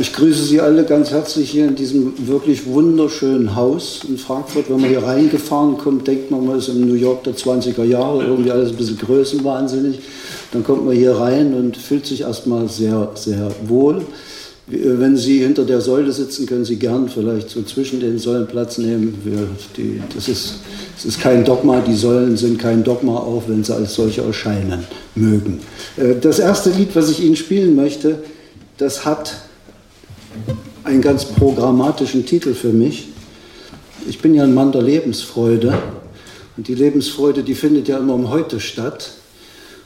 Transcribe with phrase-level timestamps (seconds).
[0.00, 4.70] Ich grüße Sie alle ganz herzlich hier in diesem wirklich wunderschönen Haus in Frankfurt.
[4.70, 8.24] Wenn man hier reingefahren kommt, denkt man, man ist im New York der 20er Jahre,
[8.24, 9.98] irgendwie alles ein bisschen größenwahnsinnig.
[10.52, 14.02] Dann kommt man hier rein und fühlt sich erstmal sehr, sehr wohl.
[14.68, 18.78] Wenn Sie hinter der Säule sitzen, können Sie gern vielleicht so zwischen den Säulen Platz
[18.78, 19.20] nehmen.
[19.24, 20.54] Wir, die, das, ist,
[20.94, 24.84] das ist kein Dogma, die Säulen sind kein Dogma, auch wenn sie als solche erscheinen
[25.16, 25.58] mögen.
[25.96, 28.20] Äh, das erste Lied, was ich Ihnen spielen möchte,
[28.76, 29.47] das hat
[30.84, 33.08] einen ganz programmatischen Titel für mich.
[34.08, 35.76] Ich bin ja ein Mann der Lebensfreude
[36.56, 39.10] und die Lebensfreude, die findet ja immer um heute statt.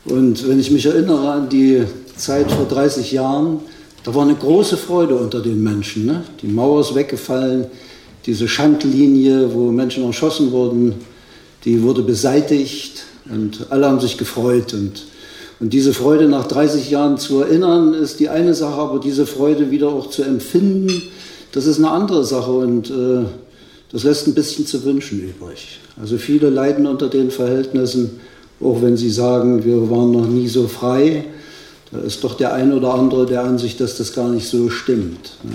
[0.05, 1.85] Und wenn ich mich erinnere an die
[2.17, 3.61] Zeit vor 30 Jahren,
[4.05, 6.07] da war eine große Freude unter den Menschen.
[6.07, 6.25] Ne?
[6.41, 7.67] Die Mauer ist weggefallen,
[8.27, 10.95] diese Schandlinie, wo Menschen erschossen wurden,
[11.65, 14.75] die wurde beseitigt und alle haben sich gefreut.
[14.75, 15.05] Und
[15.63, 19.71] und diese Freude nach 30 Jahren zu erinnern, ist die eine Sache, aber diese Freude
[19.71, 20.91] wieder auch zu empfinden,
[21.53, 23.23] das ist eine andere Sache und äh,
[23.93, 25.79] das lässt ein bisschen zu wünschen übrig.
[26.01, 28.19] Also viele leiden unter den Verhältnissen,
[28.61, 31.27] auch wenn sie sagen, wir waren noch nie so frei.
[31.93, 35.37] Da ist doch der ein oder andere der Ansicht, dass das gar nicht so stimmt.
[35.45, 35.51] Ja.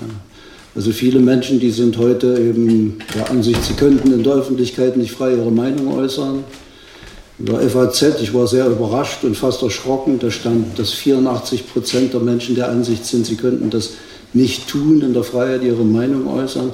[0.74, 5.12] Also viele Menschen, die sind heute eben der Ansicht, sie könnten in der Öffentlichkeit nicht
[5.12, 6.44] frei ihre Meinung äußern.
[7.38, 12.12] In der FAZ, ich war sehr überrascht und fast erschrocken, da stand, dass 84 Prozent
[12.12, 13.90] der Menschen der Ansicht sind, sie könnten das
[14.32, 16.72] nicht tun, in der Freiheit ihre Meinung äußern.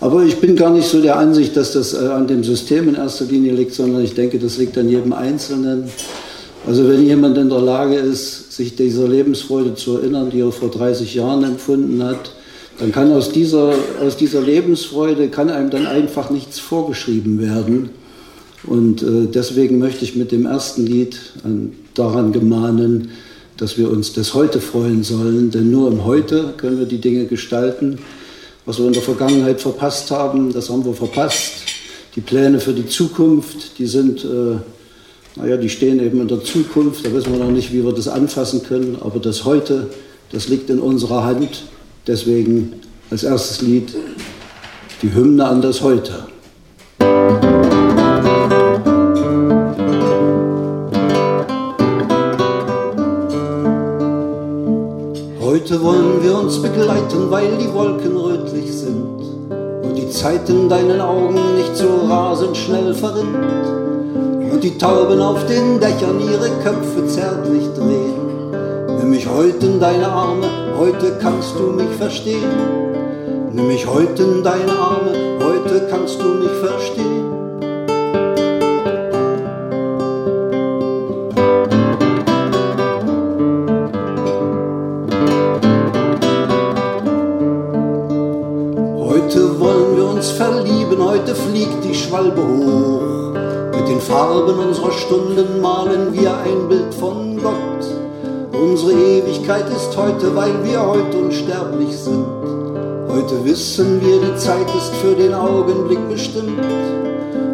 [0.00, 2.96] Aber ich bin gar nicht so der Ansicht, dass das äh, an dem System in
[2.96, 5.84] erster Linie liegt, sondern ich denke, das liegt an jedem Einzelnen.
[6.66, 10.70] Also wenn jemand in der Lage ist, sich dieser Lebensfreude zu erinnern, die er vor
[10.70, 12.32] 30 Jahren empfunden hat,
[12.78, 13.72] dann kann aus dieser,
[14.04, 17.90] aus dieser Lebensfreude, kann einem dann einfach nichts vorgeschrieben werden.
[18.66, 21.18] Und äh, deswegen möchte ich mit dem ersten Lied
[21.94, 23.10] daran gemahnen,
[23.56, 27.26] dass wir uns das Heute freuen sollen, denn nur im Heute können wir die Dinge
[27.26, 27.98] gestalten.
[28.66, 31.52] Was wir in der Vergangenheit verpasst haben, das haben wir verpasst.
[32.16, 34.56] Die Pläne für die Zukunft, die sind, äh,
[35.36, 37.04] naja, die stehen eben in der Zukunft.
[37.04, 38.96] Da wissen wir noch nicht, wie wir das anfassen können.
[39.00, 39.90] Aber das Heute,
[40.32, 41.64] das liegt in unserer Hand.
[42.06, 42.74] Deswegen
[43.10, 43.94] als erstes Lied
[45.02, 46.26] die Hymne an das Heute.
[55.64, 59.18] Heute wollen wir uns begleiten, weil die Wolken rötlich sind
[59.82, 65.46] und die Zeit in deinen Augen nicht so rasend schnell verrinnt und die Tauben auf
[65.46, 68.12] den Dächern ihre Köpfe zärtlich drehen.
[68.98, 72.42] Nimm mich heute in deine Arme, heute kannst du mich verstehen.
[73.50, 77.33] Nimm mich heute in deine Arme, heute kannst du mich verstehen.
[95.06, 97.84] Stunden malen wir ein Bild von Gott.
[98.52, 102.24] Unsere Ewigkeit ist heute, weil wir heute unsterblich sind.
[103.08, 106.58] Heute wissen wir, die Zeit ist für den Augenblick bestimmt.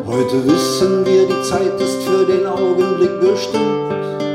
[0.07, 4.30] Heute wissen wir, die Zeit ist für den Augenblick bestimmt.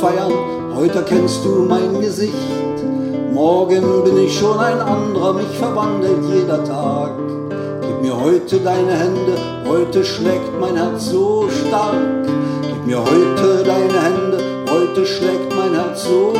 [0.00, 0.32] Feiern,
[0.74, 2.34] heute kennst du mein Gesicht.
[3.32, 7.12] Morgen bin ich schon ein anderer, mich verwandelt jeder Tag.
[7.80, 9.36] Gib mir heute deine Hände,
[9.66, 12.26] heute schlägt mein Herz so stark.
[12.62, 14.38] Gib mir heute deine Hände,
[14.70, 16.32] heute schlägt mein Herz so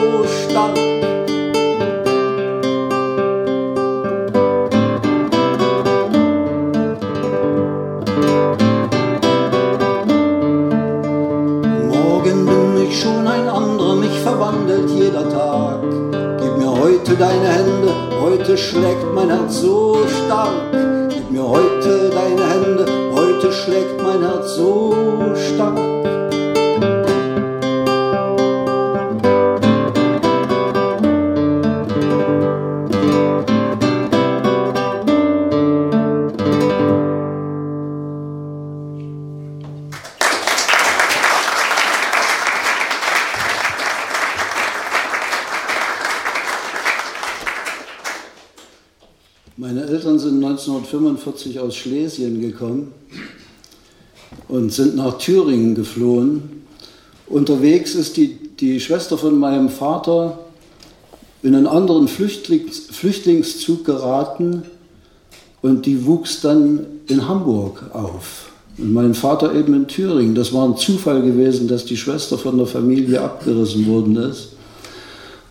[0.44, 1.15] stark.
[51.36, 52.92] 1945 aus Schlesien gekommen
[54.48, 56.62] und sind nach Thüringen geflohen.
[57.26, 60.38] Unterwegs ist die, die Schwester von meinem Vater
[61.42, 64.62] in einen anderen Flüchtlings Flüchtlingszug geraten
[65.62, 68.50] und die wuchs dann in Hamburg auf.
[68.78, 70.34] Und mein Vater eben in Thüringen.
[70.34, 74.55] Das war ein Zufall gewesen, dass die Schwester von der Familie abgerissen worden ist.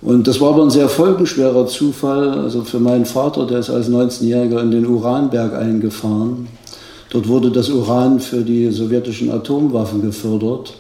[0.02, 2.30] Und das war aber ein sehr folgenschwerer Zufall.
[2.40, 6.48] Also für meinen Vater, der ist als 19-Jähriger in den Uranberg eingefahren.
[7.10, 10.74] Dort wurde das Uran für die sowjetischen Atomwaffen gefördert.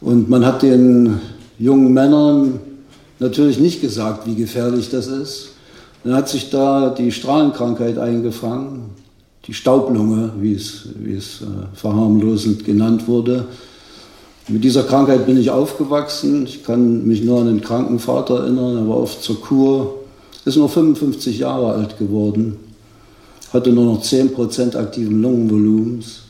[0.00, 1.20] Und man hat den
[1.58, 2.60] jungen Männern
[3.18, 5.50] natürlich nicht gesagt, wie gefährlich das ist.
[6.04, 8.90] Dann hat sich da die Strahlenkrankheit eingefangen,
[9.46, 11.44] die Staublunge, wie es, wie es äh,
[11.74, 13.46] verharmlosend genannt wurde.
[14.46, 16.44] Mit dieser Krankheit bin ich aufgewachsen.
[16.44, 18.76] Ich kann mich nur an den kranken Vater erinnern.
[18.76, 20.00] Er war oft zur Kur,
[20.44, 22.58] ist nur 55 Jahre alt geworden,
[23.54, 26.24] hatte nur noch 10% aktiven Lungenvolumens.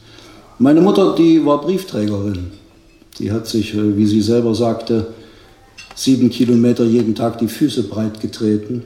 [0.60, 2.52] Meine Mutter, die war Briefträgerin.
[3.18, 5.08] Die hat sich, äh, wie sie selber sagte,
[5.96, 8.84] sieben Kilometer jeden Tag die Füße breit getreten.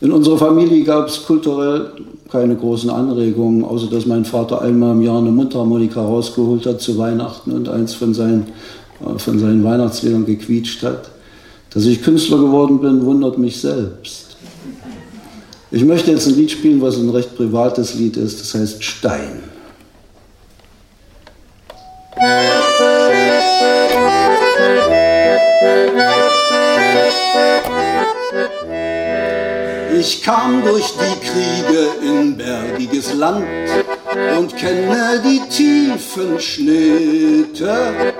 [0.00, 1.90] In unserer Familie gab es kulturell
[2.30, 6.96] keine großen Anregungen, außer dass mein Vater einmal im Jahr eine Mundharmonika rausgeholt hat zu
[6.98, 8.46] Weihnachten und eins von seinen,
[9.00, 11.10] äh, von seinen Weihnachtsliedern gequietscht hat.
[11.70, 14.36] Dass ich Künstler geworden bin, wundert mich selbst.
[15.70, 19.42] Ich möchte jetzt ein Lied spielen, was ein recht privates Lied ist, das heißt Stein.
[29.98, 33.44] Ich kam durch die Kriege in bergiges Land
[34.38, 38.14] und kenne die tiefen Schnitte,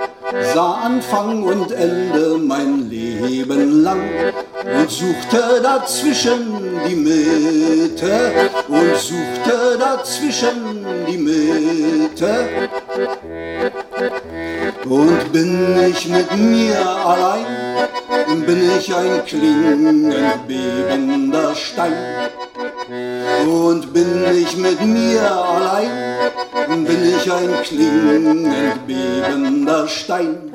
[0.53, 4.09] sah Anfang und Ende mein Leben lang
[4.77, 8.31] und suchte dazwischen die Mitte
[8.67, 12.69] und suchte dazwischen die Mitte.
[14.83, 17.45] Und bin ich mit mir allein,
[18.49, 20.15] bin ich ein klingend
[20.47, 21.93] bebender Stein.
[23.47, 25.91] Und bin ich mit mir allein,
[26.67, 30.51] bin ich ein klingend bebender Stein.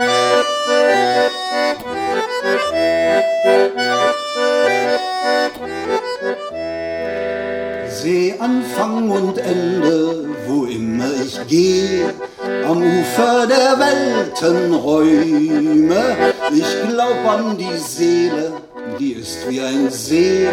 [7.91, 12.13] Seh Anfang und Ende, wo immer ich gehe,
[12.69, 16.34] am Ufer der Weltenräume.
[16.53, 18.53] Ich glaub an die Seele,
[18.99, 20.49] die ist wie ein See.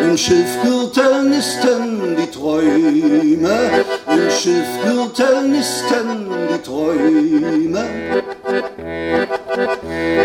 [0.00, 7.84] Im Schilfgürtel nisten die Träume, im Schilfgürtel nisten die Träume.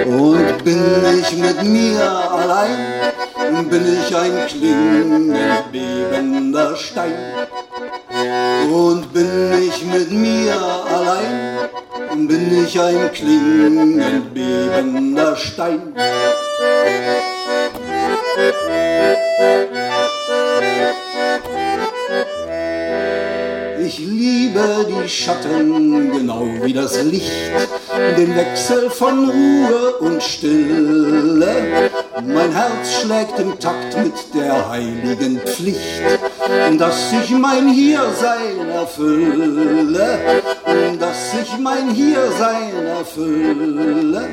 [0.06, 0.84] Und bin
[1.20, 7.16] ich mit mir allein, bin ich ein klingend bebender Stein.
[8.72, 11.47] Und bin ich mit mir allein,
[12.26, 15.94] bin ich ein klingend bebender Stein.
[23.80, 27.32] Ich liebe die Schatten genau wie das Licht,
[28.18, 31.90] den Wechsel von Ruhe und Stille.
[32.26, 36.02] Mein Herz schlägt im Takt mit der heiligen Pflicht,
[36.78, 40.20] dass ich mein Hiersein erfülle,
[41.00, 44.24] dass ich mein Hiersein erfülle.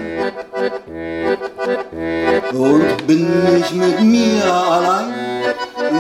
[2.53, 3.27] Und bin
[3.59, 5.13] ich mit mir allein,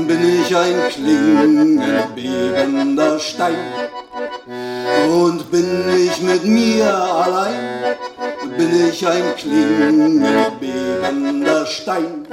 [0.07, 3.57] bin ich ein klingend bebender Stein.
[5.09, 7.97] Und bin ich mit mir allein,
[8.57, 12.27] bin ich ein klingend bebender Stein.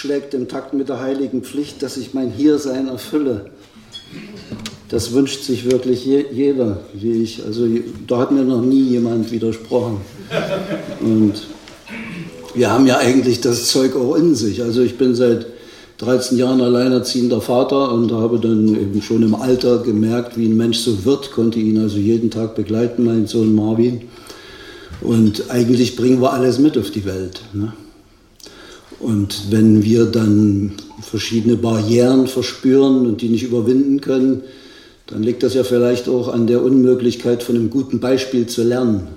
[0.00, 3.50] Schlägt im Takt mit der heiligen Pflicht, dass ich mein Hiersein erfülle.
[4.88, 7.44] Das wünscht sich wirklich je, jeder, wie ich.
[7.44, 7.68] Also
[8.06, 10.00] da hat mir noch nie jemand widersprochen.
[11.00, 11.34] Und
[12.54, 14.62] wir haben ja eigentlich das Zeug auch in sich.
[14.62, 15.46] Also ich bin seit
[15.98, 20.78] 13 Jahren alleinerziehender Vater und habe dann eben schon im Alter gemerkt, wie ein Mensch
[20.78, 24.08] so wird, konnte ihn also jeden Tag begleiten, mein Sohn Marvin.
[25.02, 27.42] Und eigentlich bringen wir alles mit auf die Welt.
[27.52, 27.74] Ne?
[29.00, 34.42] Und wenn wir dann verschiedene Barrieren verspüren und die nicht überwinden können,
[35.06, 39.08] dann liegt das ja vielleicht auch an der Unmöglichkeit von einem guten Beispiel zu lernen.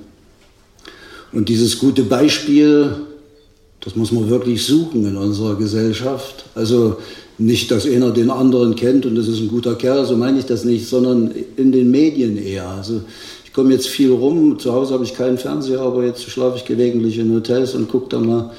[1.31, 2.95] Und dieses gute Beispiel,
[3.83, 6.45] Das muss man wirklich suchen in unserer Gesellschaft.
[6.55, 6.97] Also
[7.37, 10.45] nicht, dass einer den anderen kennt und das ist ein guter Kerl, so meine ich
[10.45, 12.67] das nicht, sondern in den Medien eher.
[12.69, 13.01] Also
[13.43, 16.65] ich komme jetzt viel rum, zu Hause habe ich keinen Fernseher, aber jetzt schlafe ich
[16.65, 18.51] gelegentlich in Hotels und gucke da mal,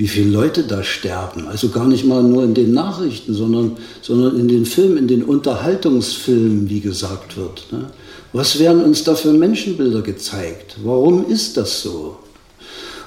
[0.00, 1.46] wie viele Leute da sterben.
[1.46, 5.22] Also gar nicht mal nur in den Nachrichten, sondern, sondern in den Filmen, in den
[5.22, 7.66] Unterhaltungsfilmen, wie gesagt wird.
[7.70, 7.90] Ne?
[8.32, 10.76] Was werden uns da für Menschenbilder gezeigt?
[10.82, 12.16] Warum ist das so?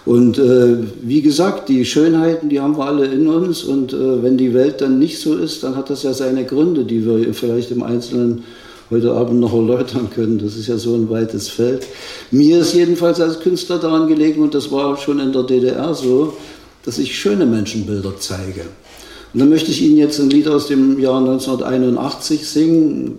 [0.05, 3.63] Und äh, wie gesagt, die Schönheiten, die haben wir alle in uns.
[3.63, 6.85] Und äh, wenn die Welt dann nicht so ist, dann hat das ja seine Gründe,
[6.85, 8.43] die wir vielleicht im Einzelnen
[8.91, 10.37] heute Abend noch erläutern können.
[10.37, 11.87] Das ist ja so ein weites Feld.
[12.29, 16.33] Mir ist jedenfalls als Künstler daran gelegen, und das war schon in der DDR so,
[16.83, 18.61] dass ich schöne Menschenbilder zeige.
[19.33, 23.17] Und dann möchte ich Ihnen jetzt ein Lied aus dem Jahr 1981 singen,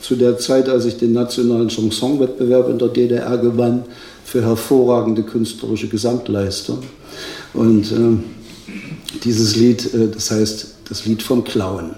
[0.00, 3.84] zu der Zeit, als ich den nationalen Chansonwettbewerb in der DDR gewann
[4.24, 6.78] für hervorragende künstlerische Gesamtleistung.
[7.54, 11.90] Und äh, dieses Lied, äh, das heißt das Lied vom Klauen.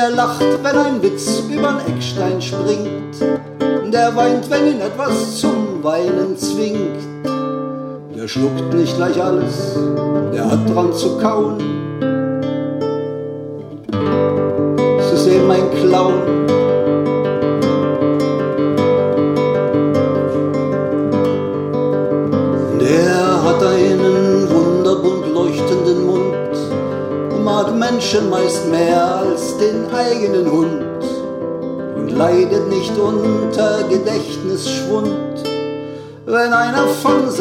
[0.00, 3.20] Der lacht, wenn ein Witz übern Eckstein springt.
[3.92, 7.02] Der weint, wenn ihn etwas zum Weinen zwingt.
[8.16, 9.76] Der schluckt nicht gleich alles,
[10.32, 11.79] der hat dran zu kauen.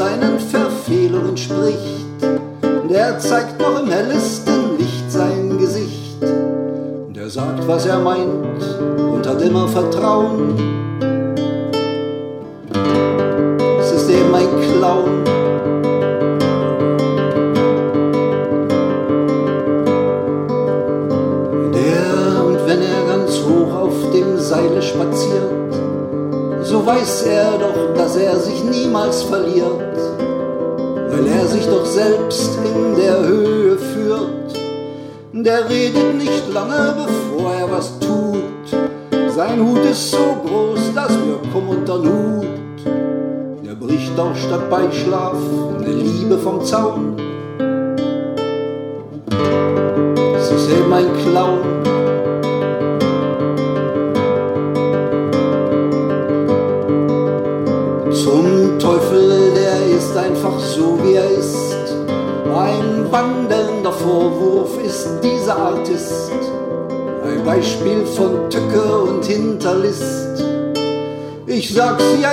[0.10, 2.06] Seinen Verfehlungen spricht.
[2.90, 6.22] Der zeigt noch im hellesten Licht sein Gesicht.
[7.16, 8.64] Der sagt, was er meint
[9.14, 10.69] und hat immer Vertrauen.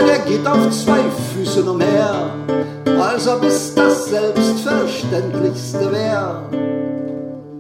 [0.06, 1.00] Der geht auf zwei
[1.34, 2.30] Füßen umher,
[2.98, 6.42] als ob es das Selbstverständlichste wär.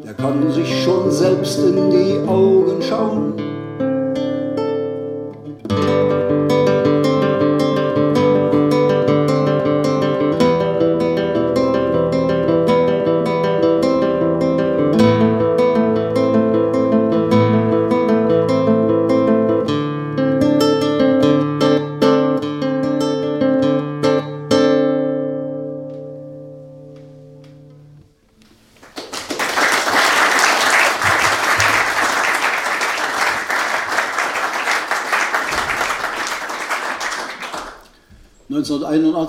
[0.04, 3.55] Der kann sich schon selbst in die Augen schauen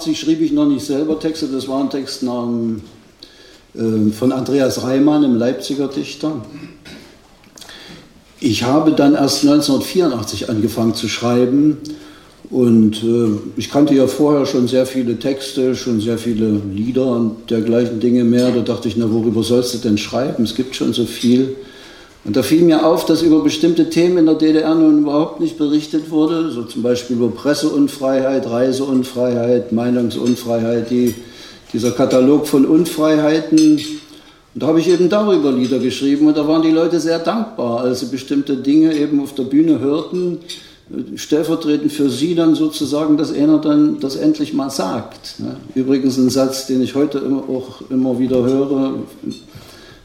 [0.07, 2.25] 1981 schrieb ich noch nicht selber Texte, das waren Texte
[3.75, 6.45] äh, von Andreas Reimann, dem Leipziger Dichter.
[8.39, 11.77] Ich habe dann erst 1984 angefangen zu schreiben
[12.49, 17.49] und äh, ich kannte ja vorher schon sehr viele Texte, schon sehr viele Lieder und
[17.49, 18.51] dergleichen Dinge mehr.
[18.51, 20.43] Da dachte ich, na worüber sollst du denn schreiben?
[20.43, 21.55] Es gibt schon so viel.
[22.27, 25.57] Und da fiel mir auf, dass über bestimmte Themen in der DDR nun überhaupt nicht
[25.57, 31.15] berichtet wurde, so zum Beispiel über Presseunfreiheit, Reiseunfreiheit, Meinungsunfreiheit, die,
[31.71, 33.77] dieser Katalog von Unfreiheiten.
[33.77, 37.79] Und da habe ich eben darüber Lieder geschrieben und da waren die Leute sehr dankbar,
[37.79, 40.39] als sie bestimmte Dinge eben auf der Bühne hörten,
[41.15, 45.39] stellvertretend für Sie dann sozusagen, dass einer dann das endlich mal sagt.
[45.39, 45.55] Ne?
[45.75, 48.95] Übrigens ein Satz, den ich heute auch immer wieder höre,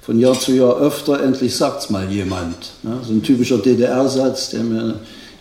[0.03, 2.73] von Jahr zu Jahr öfter, endlich sagt es mal jemand.
[2.83, 2.99] Ne?
[3.07, 4.97] So ein typischer DDR-Satz, der mir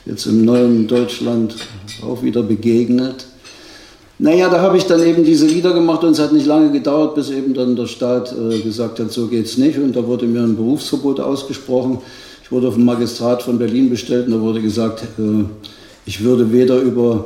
[0.05, 1.55] jetzt im neuen Deutschland
[2.03, 3.25] auch wieder begegnet.
[4.19, 7.15] Naja, da habe ich dann eben diese Lieder gemacht und es hat nicht lange gedauert,
[7.15, 9.79] bis eben dann der Staat äh, gesagt hat, so geht's nicht.
[9.79, 11.97] Und da wurde mir ein Berufsverbot ausgesprochen.
[12.43, 15.43] Ich wurde auf dem Magistrat von Berlin bestellt und da wurde gesagt, äh,
[16.05, 17.25] ich würde weder über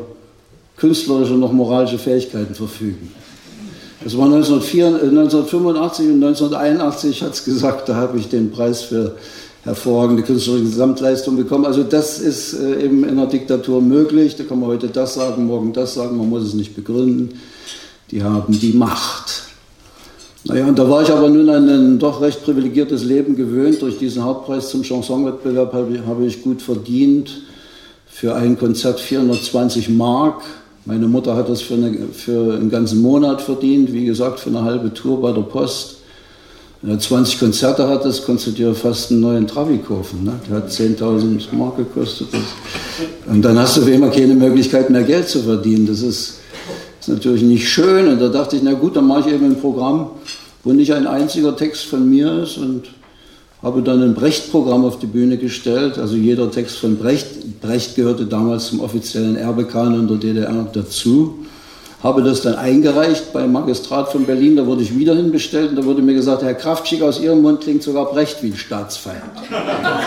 [0.77, 3.11] künstlerische noch moralische Fähigkeiten verfügen.
[4.05, 9.15] Das war 1985 äh, und 1981 hat es gesagt, da habe ich den Preis für
[9.63, 11.65] hervorragende künstlerische Gesamtleistung bekommen.
[11.65, 14.35] Also das ist äh, eben in einer Diktatur möglich.
[14.35, 17.39] Da kann man heute das sagen, morgen das sagen, man muss es nicht begründen.
[18.11, 19.45] Die haben die Macht.
[20.43, 23.81] Naja, und da war ich aber nun an ein doch recht privilegiertes Leben gewöhnt.
[23.81, 27.41] Durch diesen Hauptpreis zum Chansonwettbewerb habe ich, habe ich gut verdient.
[28.05, 30.43] Für ein Konzert 420 Mark.
[30.87, 34.63] Meine Mutter hat das für, eine, für einen ganzen Monat verdient, wie gesagt, für eine
[34.63, 35.97] halbe Tour bei der Post.
[36.83, 40.23] Wenn er 20 Konzerte hat, das kostet ja fast einen neuen Travi kaufen.
[40.23, 40.33] Ne?
[40.47, 42.27] Der hat 10.000 Mark gekostet.
[43.25, 45.87] Und dann hast du wie immer keine Möglichkeit mehr Geld zu verdienen.
[45.87, 46.41] Das ist,
[46.99, 48.07] ist natürlich nicht schön.
[48.07, 50.11] Und da dachte ich, na gut, dann mache ich eben ein Programm,
[50.63, 52.83] wo nicht ein einziger Text von mir ist und
[53.65, 55.97] habe dann ein Brecht-Programm auf die Bühne gestellt.
[55.97, 57.59] Also jeder Text von Brecht.
[57.59, 61.45] Brecht gehörte damals zum offiziellen Erbekanon der DDR dazu
[62.05, 65.85] habe das dann eingereicht beim Magistrat von Berlin, da wurde ich wieder hinbestellt und da
[65.85, 69.23] wurde mir gesagt, Herr Kraftschick, aus Ihrem Mund klingt sogar Brecht wie ein Staatsfeind.
[69.49, 70.01] Da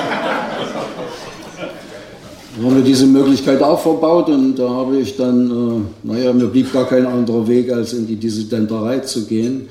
[2.65, 6.73] haben wir diese Möglichkeit auch verbaut und da habe ich dann, äh, naja, mir blieb
[6.73, 9.69] gar kein anderer Weg, als in die Dissidenterei zu gehen.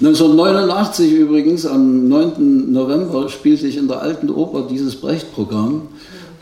[0.00, 2.72] 1989 übrigens, am 9.
[2.72, 5.82] November, spielte ich in der Alten Oper dieses Brecht-Programm.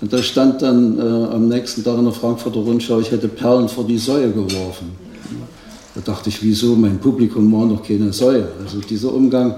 [0.01, 3.69] Und da stand dann äh, am nächsten Tag in der Frankfurter Rundschau, ich hätte Perlen
[3.69, 4.93] vor die Säue geworfen.
[5.95, 8.49] Da dachte ich, wieso, mein Publikum war noch keine Säue.
[8.65, 9.57] Also dieser Umgang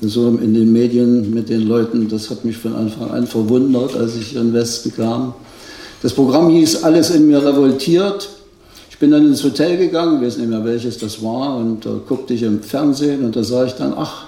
[0.00, 4.16] so in den Medien mit den Leuten, das hat mich von Anfang an verwundert, als
[4.16, 5.34] ich in den Westen kam.
[6.02, 8.28] Das Programm hieß Alles in mir revoltiert.
[9.00, 12.34] Bin dann ins Hotel gegangen, ich weiß nicht mehr welches das war, und da guckte
[12.34, 14.26] ich im Fernsehen und da sah ich dann, ach,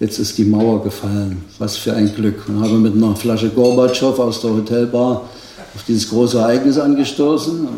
[0.00, 1.44] jetzt ist die Mauer gefallen.
[1.58, 2.48] Was für ein Glück.
[2.48, 5.28] Und habe mit einer Flasche Gorbatschow aus der Hotelbar
[5.76, 7.68] auf dieses große Ereignis angestoßen.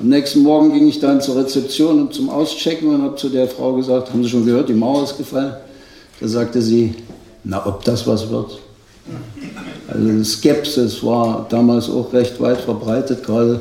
[0.00, 3.48] Am nächsten Morgen ging ich dann zur Rezeption und zum Auschecken und habe zu der
[3.48, 5.54] Frau gesagt, haben Sie schon gehört, die Mauer ist gefallen?
[6.20, 6.94] Da sagte sie,
[7.42, 8.60] na, ob das was wird?
[9.88, 13.60] Also Skepsis war damals auch recht weit verbreitet, gerade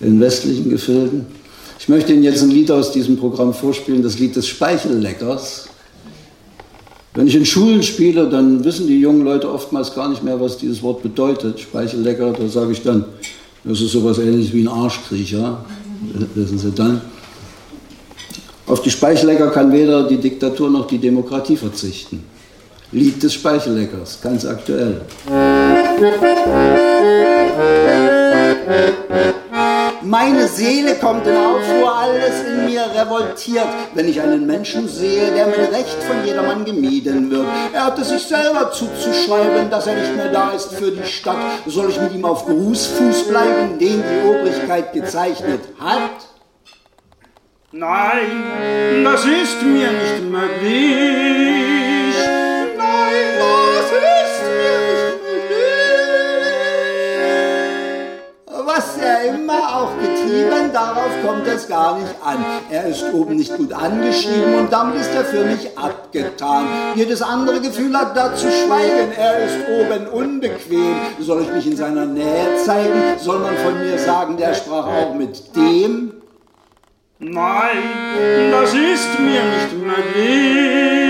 [0.00, 1.26] in westlichen Gefilden.
[1.80, 5.70] Ich möchte Ihnen jetzt ein Lied aus diesem Programm vorspielen, das Lied des Speichelleckers.
[7.14, 10.58] Wenn ich in Schulen spiele, dann wissen die jungen Leute oftmals gar nicht mehr, was
[10.58, 11.58] dieses Wort bedeutet.
[11.58, 13.06] Speichellecker, da sage ich dann,
[13.64, 15.64] das ist sowas ähnliches wie ein Arschkriecher,
[16.34, 17.00] wissen Sie dann.
[18.66, 22.22] Auf die Speichellecker kann weder die Diktatur noch die Demokratie verzichten.
[22.92, 25.00] Lied des Speichelleckers, ganz aktuell.
[30.10, 35.46] Meine Seele kommt in Aufruhr, alles in mir revoltiert, wenn ich einen Menschen sehe, der
[35.46, 37.46] mit Recht von jedermann gemieden wird.
[37.72, 41.36] Er hatte sich selber zuzuschreiben, dass er nicht mehr da ist für die Stadt.
[41.66, 46.10] Soll ich mit ihm auf Grußfuß bleiben, den die Obrigkeit gezeichnet hat?
[47.70, 51.69] Nein, das ist mir nicht möglich.
[59.20, 62.44] Er immer auch getrieben, darauf kommt es gar nicht an.
[62.70, 66.66] Er ist oben nicht gut angeschrieben und damit ist er für mich abgetan.
[66.94, 69.12] Jedes andere Gefühl hat da zu schweigen.
[69.16, 70.96] Er ist oben unbequem.
[71.20, 73.18] Soll ich mich in seiner Nähe zeigen?
[73.18, 76.12] Soll man von mir sagen, der sprach auch mit dem?
[77.18, 81.09] Nein, das ist mir nicht möglich.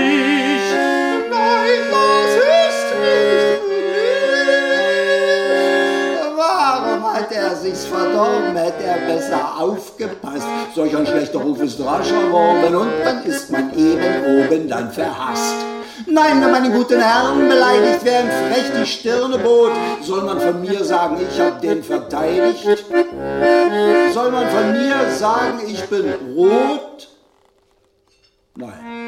[7.61, 8.55] Sich's verdorben?
[8.55, 10.47] Hätte er besser aufgepasst.
[10.75, 15.55] Solch ein schlechter Ruf ist rasch erworben und dann ist man eben oben dann verhasst.
[16.07, 19.71] Nein, wenn meine guten Herren beleidigt, wer ihm frech die Stirne bot,
[20.01, 22.85] soll man von mir sagen, ich hab den verteidigt?
[24.13, 27.09] Soll man von mir sagen, ich bin rot?
[28.55, 29.01] Nein.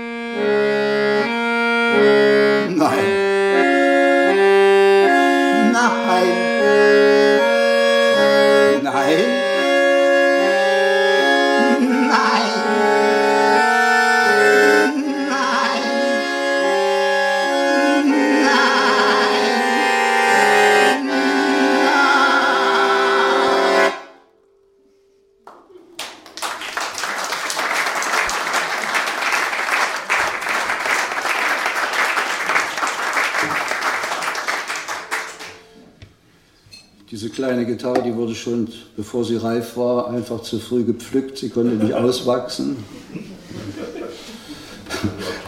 [37.14, 41.38] Diese kleine Gitarre, die wurde schon, bevor sie reif war, einfach zu früh gepflückt.
[41.38, 42.78] Sie konnte nicht auswachsen.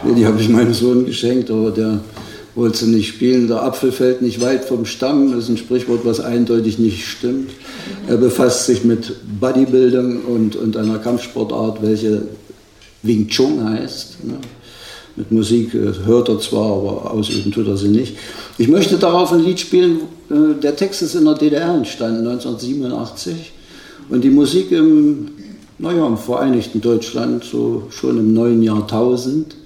[0.16, 1.98] die habe ich meinem Sohn geschenkt, aber der
[2.54, 3.48] wollte sie nicht spielen.
[3.48, 5.32] Der Apfel fällt nicht weit vom Stamm.
[5.32, 7.50] Das ist ein Sprichwort, was eindeutig nicht stimmt.
[8.06, 12.28] Er befasst sich mit Bodybuilding und, und einer Kampfsportart, welche
[13.02, 14.22] Wing Chun heißt.
[14.22, 14.34] Ne?
[15.16, 18.16] Mit Musik äh, hört er zwar, aber ausüben tut er sie nicht.
[18.58, 20.00] Ich möchte darauf ein Lied spielen,
[20.30, 23.52] äh, der Text ist in der DDR entstanden, 1987.
[24.10, 25.28] Und die Musik im,
[25.78, 29.56] naja, im Vereinigten Deutschland, so schon im neuen Jahrtausend.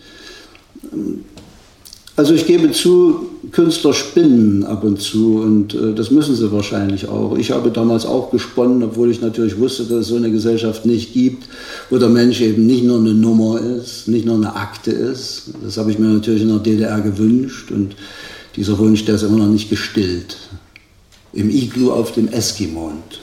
[2.16, 7.09] Also ich gebe zu, Künstler spinnen ab und zu und äh, das müssen sie wahrscheinlich
[7.09, 7.37] auch.
[7.38, 11.14] Ich habe damals auch gesponnen, obwohl ich natürlich wusste, dass es so eine Gesellschaft nicht
[11.14, 11.44] gibt,
[11.88, 15.53] wo der Mensch eben nicht nur eine Nummer ist, nicht nur eine Akte ist.
[15.62, 17.96] Das habe ich mir natürlich in der DDR gewünscht und
[18.57, 20.37] dieser Wunsch, der ist immer noch nicht gestillt.
[21.33, 23.20] Im Iglu auf dem Eskimond.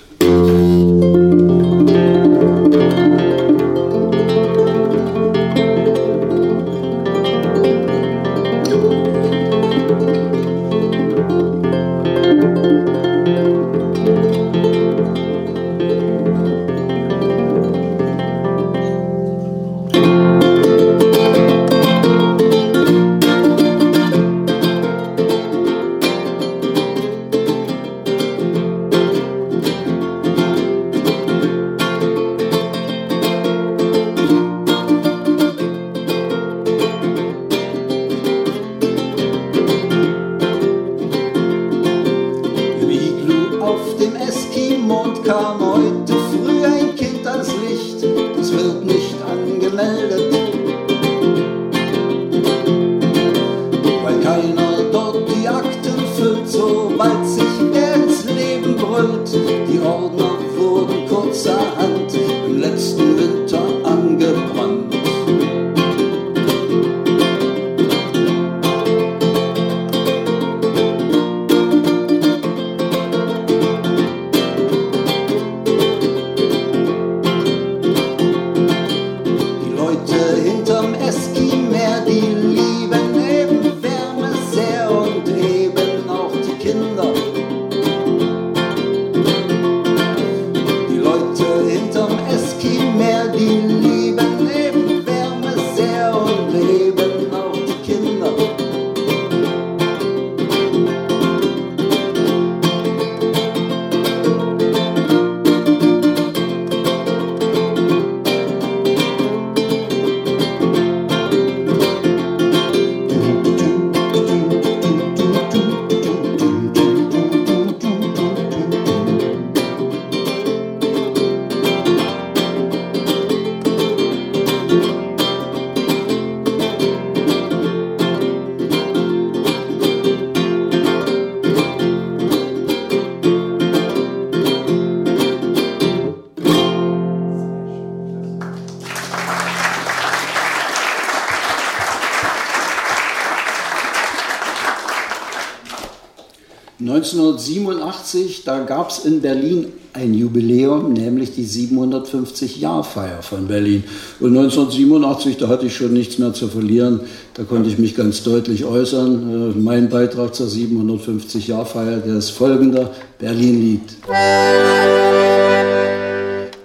[147.14, 153.84] 1987, da gab es in Berlin ein Jubiläum, nämlich die 750-Jahr-Feier von Berlin.
[154.20, 157.02] Und 1987, da hatte ich schon nichts mehr zu verlieren,
[157.34, 159.54] da konnte ich mich ganz deutlich äußern.
[159.56, 163.82] Äh, mein Beitrag zur 750-Jahr-Feier, der ist folgender, Berlin-Lied.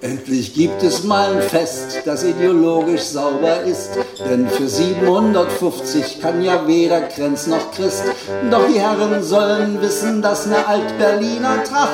[0.02, 3.91] Endlich gibt es mal ein Fest, das ideologisch sauber ist.
[4.29, 8.05] Denn für 750 kann ja weder Grenz noch Christ.
[8.51, 11.91] Doch die Herren sollen wissen, dass eine Alt-Berliner Tracht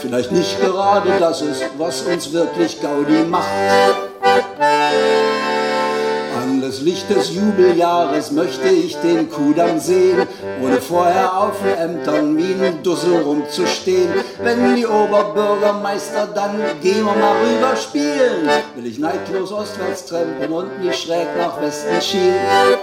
[0.00, 3.48] vielleicht nicht gerade das ist, was uns wirklich Gaudi macht
[6.80, 10.26] Licht des Jubeljahres möchte ich den Kudamm sehen,
[10.62, 14.10] ohne vorher auf den Ämtern wie ein Dussel rumzustehen.
[14.42, 20.80] Wenn die Oberbürgermeister dann gehen wir mal rüber spielen, will ich neidlos ostwärts trempen und
[20.82, 22.79] nicht schräg nach Westen schielen.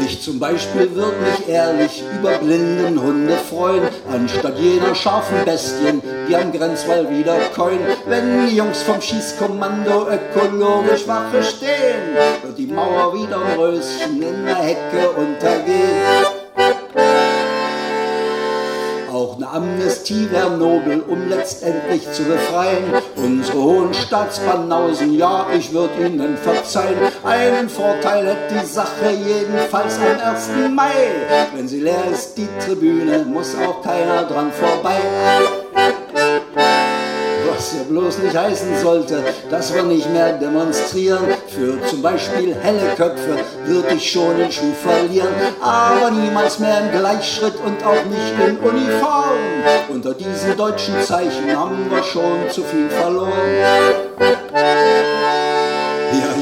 [0.00, 3.82] Ich zum Beispiel würde mich ehrlich über blinden Hunde freuen,
[4.12, 7.80] anstatt jener scharfen Bestien, die am Grenzwall wieder keuen.
[8.06, 14.56] Wenn die Jungs vom Schießkommando ökologisch Wache stehen, wird die Mauer wieder Röschen in der
[14.56, 16.38] Hecke untergehen.
[19.38, 22.84] eine Amnestie wäre nobel, um letztendlich zu befreien.
[23.22, 26.96] Unsere hohen Staatsbanausen, ja, ich würde ihnen verzeihen.
[27.24, 30.50] Einen Vorteil hätte die Sache jedenfalls am 1.
[30.74, 30.90] Mai.
[31.54, 35.00] Wenn sie leer ist, die Tribüne, muss auch keiner dran vorbei
[37.58, 41.24] was ja bloß nicht heißen sollte, dass wir nicht mehr demonstrieren.
[41.48, 46.98] Für zum Beispiel helle Köpfe würde ich schon den Schuh verlieren, aber niemals mehr im
[46.98, 49.38] Gleichschritt und auch nicht in Uniform.
[49.88, 53.32] Unter diesen deutschen Zeichen haben wir schon zu viel verloren.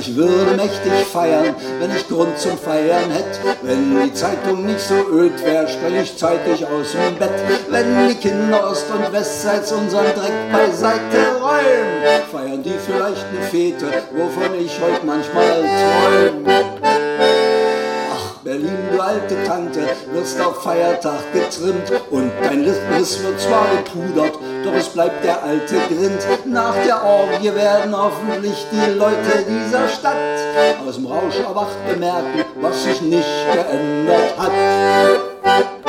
[0.07, 3.40] Ich würde mächtig feiern, wenn ich Grund zum Feiern hätte.
[3.62, 7.33] Wenn die Zeitung nicht so öd wäre, stell ich zeitig aus dem Bett.
[7.69, 13.87] Wenn die Kinder Ost- und Westseits unseren Dreck beiseite räumen, feiern die vielleicht eine Fete,
[14.12, 17.36] wovon ich heute manchmal träume.
[18.47, 19.81] Berlin, du alte Tante,
[20.13, 25.75] wirst auf Feiertag getrimmt und dein Riss wird zwar gepudert, doch es bleibt der alte
[25.89, 26.25] Grind.
[26.45, 30.15] Nach der Orgie werden hoffentlich die Leute dieser Stadt
[30.87, 35.86] aus dem Rausch erwacht bemerken, was sich nicht geändert hat.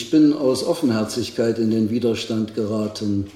[0.00, 3.26] Ich bin aus Offenherzigkeit in den Widerstand geraten.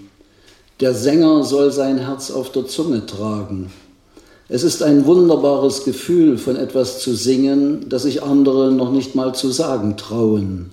[0.78, 3.72] Der Sänger soll sein Herz auf der Zunge tragen.
[4.48, 9.34] Es ist ein wunderbares Gefühl, von etwas zu singen, das sich andere noch nicht mal
[9.34, 10.70] zu sagen trauen.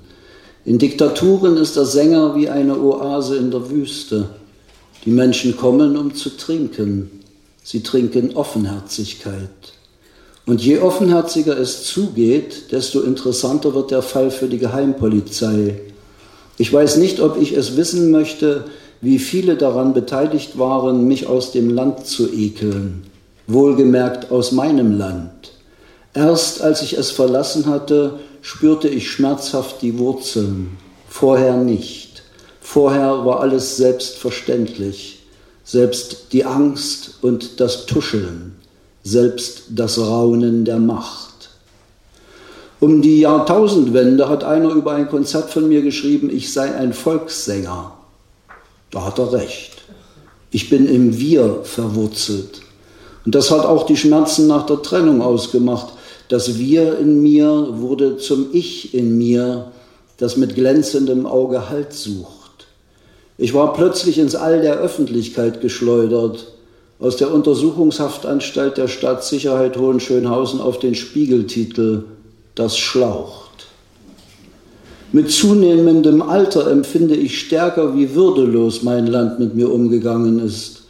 [0.63, 4.29] In Diktaturen ist der Sänger wie eine Oase in der Wüste.
[5.05, 7.09] Die Menschen kommen, um zu trinken.
[7.63, 9.49] Sie trinken Offenherzigkeit.
[10.49, 15.79] Und je offenherziger es zugeht, desto interessanter wird der Fall für die Geheimpolizei.
[16.57, 18.63] Ich weiß nicht, ob ich es wissen möchte,
[18.99, 23.03] wie viele daran beteiligt waren, mich aus dem Land zu ekeln,
[23.45, 25.51] wohlgemerkt aus meinem Land.
[26.15, 32.23] Erst als ich es verlassen hatte, spürte ich schmerzhaft die Wurzeln, vorher nicht.
[32.59, 35.19] Vorher war alles selbstverständlich,
[35.63, 38.58] selbst die Angst und das Tuscheln
[39.09, 41.49] selbst das Raunen der Macht.
[42.79, 47.93] Um die Jahrtausendwende hat einer über ein Konzert von mir geschrieben, ich sei ein Volkssänger.
[48.91, 49.81] Da hat er recht.
[50.51, 52.61] Ich bin im Wir verwurzelt.
[53.25, 55.93] Und das hat auch die Schmerzen nach der Trennung ausgemacht.
[56.29, 59.71] Das Wir in mir wurde zum Ich in mir,
[60.17, 62.67] das mit glänzendem Auge Halt sucht.
[63.37, 66.47] Ich war plötzlich ins All der Öffentlichkeit geschleudert
[66.99, 72.03] aus der Untersuchungshaftanstalt der Stadtsicherheit Hohenschönhausen auf den Spiegeltitel
[72.55, 73.49] Das Schlaucht.
[75.11, 80.83] Mit zunehmendem Alter empfinde ich stärker, wie würdelos mein Land mit mir umgegangen ist.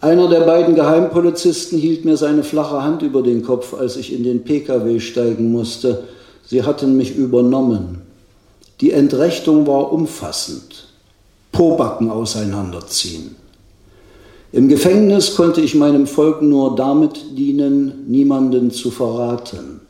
[0.00, 4.22] Einer der beiden Geheimpolizisten hielt mir seine flache Hand über den Kopf, als ich in
[4.22, 6.04] den Pkw steigen musste.
[6.46, 8.02] Sie hatten mich übernommen.
[8.80, 10.86] Die Entrechtung war umfassend.
[11.50, 13.34] Pobacken auseinanderziehen.
[14.50, 19.80] Im Gefängnis konnte ich meinem Volk nur damit dienen, niemanden zu verraten.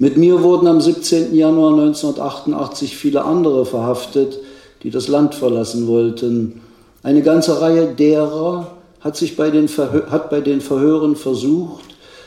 [0.00, 1.32] Mit mir wurden am 17.
[1.34, 4.40] Januar 1988 viele andere verhaftet,
[4.82, 6.60] die das Land verlassen wollten.
[7.04, 11.84] Eine ganze Reihe derer hat, sich bei den hat bei den Verhören versucht,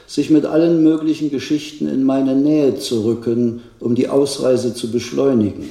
[0.07, 5.69] sich mit allen möglichen Geschichten in meine Nähe zu rücken, um die Ausreise zu beschleunigen.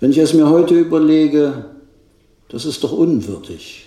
[0.00, 1.66] Wenn ich es mir heute überlege,
[2.48, 3.86] das ist doch unwürdig.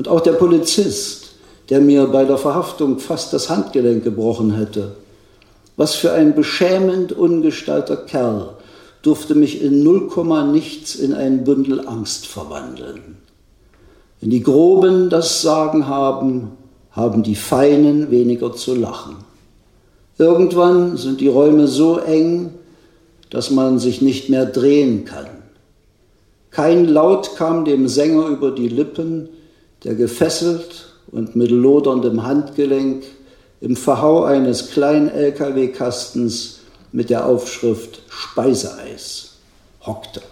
[0.00, 1.32] Und auch der Polizist,
[1.68, 4.92] der mir bei der Verhaftung fast das Handgelenk gebrochen hätte.
[5.76, 8.48] Was für ein beschämend ungestalter Kerl
[9.02, 10.08] durfte mich in null
[10.52, 13.18] nichts in ein Bündel Angst verwandeln.
[14.22, 16.52] Wenn die Groben das Sagen haben,
[16.92, 19.16] haben die Feinen weniger zu lachen.
[20.16, 22.54] Irgendwann sind die Räume so eng,
[23.28, 25.26] dass man sich nicht mehr drehen kann.
[26.50, 29.28] Kein Laut kam dem Sänger über die Lippen,
[29.84, 33.04] der gefesselt und mit loderndem Handgelenk
[33.60, 36.60] im Verhau eines kleinen LKW-Kastens
[36.92, 39.34] mit der Aufschrift Speiseeis
[39.86, 40.22] hockte.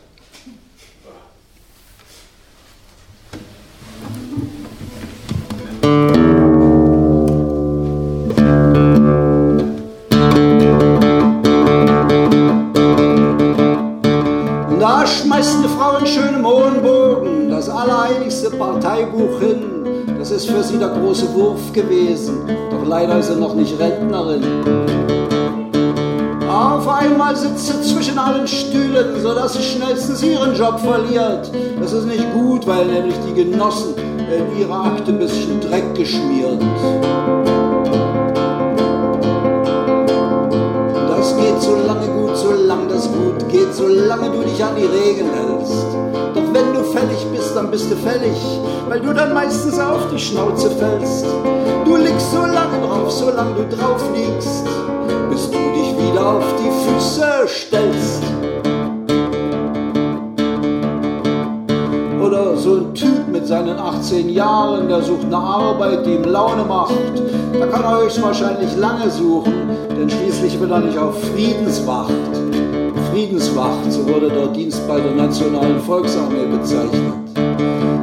[14.81, 17.69] Da schmeißt eine Frau in schönem hohen Bogen das
[18.49, 20.17] allerheiligste Parteibuch hin.
[20.19, 22.39] Das ist für sie der große Wurf gewesen.
[22.71, 24.43] Doch leider ist sie noch nicht Rentnerin.
[26.49, 31.51] Auf einmal sitzt sie zwischen allen Stühlen, sodass sie schnellstens ihren Job verliert.
[31.81, 36.61] Das ist nicht gut, weil nämlich die Genossen in ihrer Akte ein bisschen Dreck geschmiert.
[41.09, 45.31] Das geht so lange gut, solange das gut geht, solange du dich an die Regeln
[45.33, 46.18] hältst.
[46.99, 48.37] Fällig bist, dann bist du fällig,
[48.89, 51.27] weil du dann meistens auf die Schnauze fällst.
[51.85, 54.65] Du liegst so lange drauf, solange du drauf liegst,
[55.31, 58.23] bis du dich wieder auf die Füße stellst.
[62.21, 66.65] Oder so ein Typ mit seinen 18 Jahren, der sucht eine Arbeit, die ihm Laune
[66.65, 66.95] macht.
[67.61, 72.11] Da kann er höchstwahrscheinlich lange suchen, denn schließlich will er nicht auf Friedenswacht.
[73.19, 77.15] Friedenswacht, so wurde der Dienst bei der Nationalen Volksarmee bezeichnet.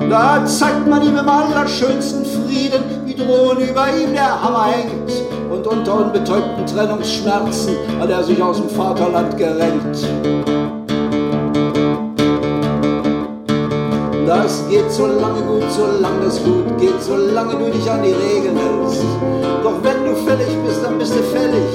[0.10, 5.14] Da zeigt man ihm im allerschönsten Frieden, wie drohen über ihm der Hammer hängt.
[5.50, 10.06] Und unter unbetäubten Trennungsschmerzen hat er sich aus dem Vaterland gerenkt.
[14.28, 18.58] Das geht so lange gut, solange es gut geht, solange du dich an die Regeln
[18.58, 19.06] hältst.
[19.64, 21.66] Doch wenn du fällig bist, dann bist du fällig,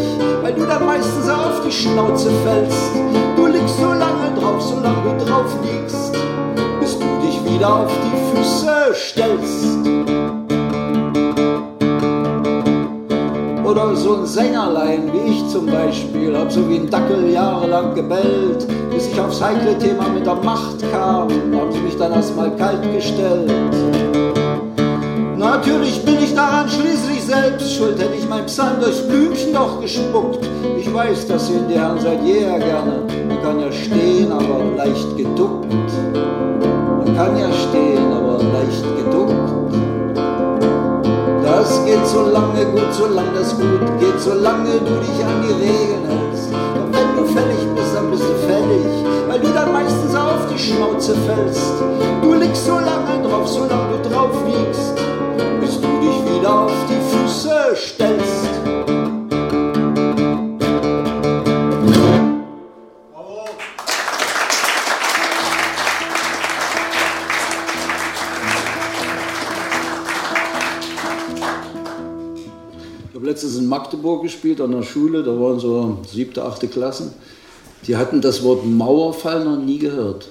[0.42, 2.94] weil du dann meistens auf die Schnauze fällst.
[3.36, 6.12] Du liegst so lange drauf, solange du drauf liegst,
[6.80, 9.66] bis du dich wieder auf die Füße stellst.
[13.64, 18.66] Oder so ein Sängerlein wie ich zum Beispiel, hab so wie ein Dackel jahrelang gebellt,
[18.90, 22.82] bis ich aufs heikle Thema mit der Macht kam, haben sie mich dann erstmal kalt
[22.92, 23.50] gestellt.
[25.60, 30.48] Natürlich bin ich daran schließlich selbst schuld, hätte ich mein Psalm durchs Blümchen doch gespuckt.
[30.78, 33.02] Ich weiß, das sehen die Herren seit jeher gerne.
[33.28, 35.70] Man kann ja stehen, aber leicht geduckt.
[37.04, 39.34] Man kann ja stehen, aber leicht geduckt.
[41.44, 46.06] Das geht so lange gut, solange das gut geht, solange du dich an die Regeln
[46.08, 46.48] hältst.
[46.80, 48.86] Und wenn du fällig bist, dann bist du fällig,
[49.28, 51.74] weil du dann meistens auf die Schnauze fällst.
[52.22, 53.89] Du liegst so lange drauf, solange du
[57.76, 58.50] Stellst.
[73.30, 77.12] letztens in Magdeburg gespielt, an der Schule, da waren so siebte, achte Klassen.
[77.86, 80.28] Die hatten das Wort Mauerfall noch nie gehört.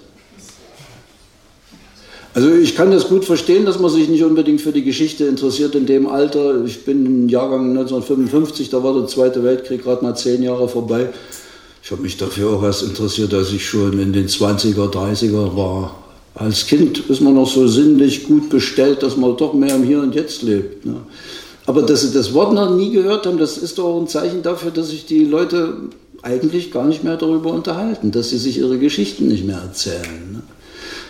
[2.33, 5.73] Also ich kann das gut verstehen, dass man sich nicht unbedingt für die Geschichte interessiert
[5.73, 6.63] in dem Alter.
[6.63, 11.09] Ich bin im Jahrgang 1955, da war der Zweite Weltkrieg gerade mal zehn Jahre vorbei.
[11.83, 15.95] Ich habe mich dafür auch erst interessiert, als ich schon in den 20er, 30er war.
[16.35, 19.99] Als Kind ist man noch so sinnlich gut bestellt, dass man doch mehr im Hier
[19.99, 20.85] und Jetzt lebt.
[20.85, 20.97] Ne?
[21.65, 24.71] Aber dass sie das Wort noch nie gehört haben, das ist doch ein Zeichen dafür,
[24.71, 25.77] dass sich die Leute
[26.21, 30.31] eigentlich gar nicht mehr darüber unterhalten, dass sie sich ihre Geschichten nicht mehr erzählen.
[30.31, 30.41] Ne?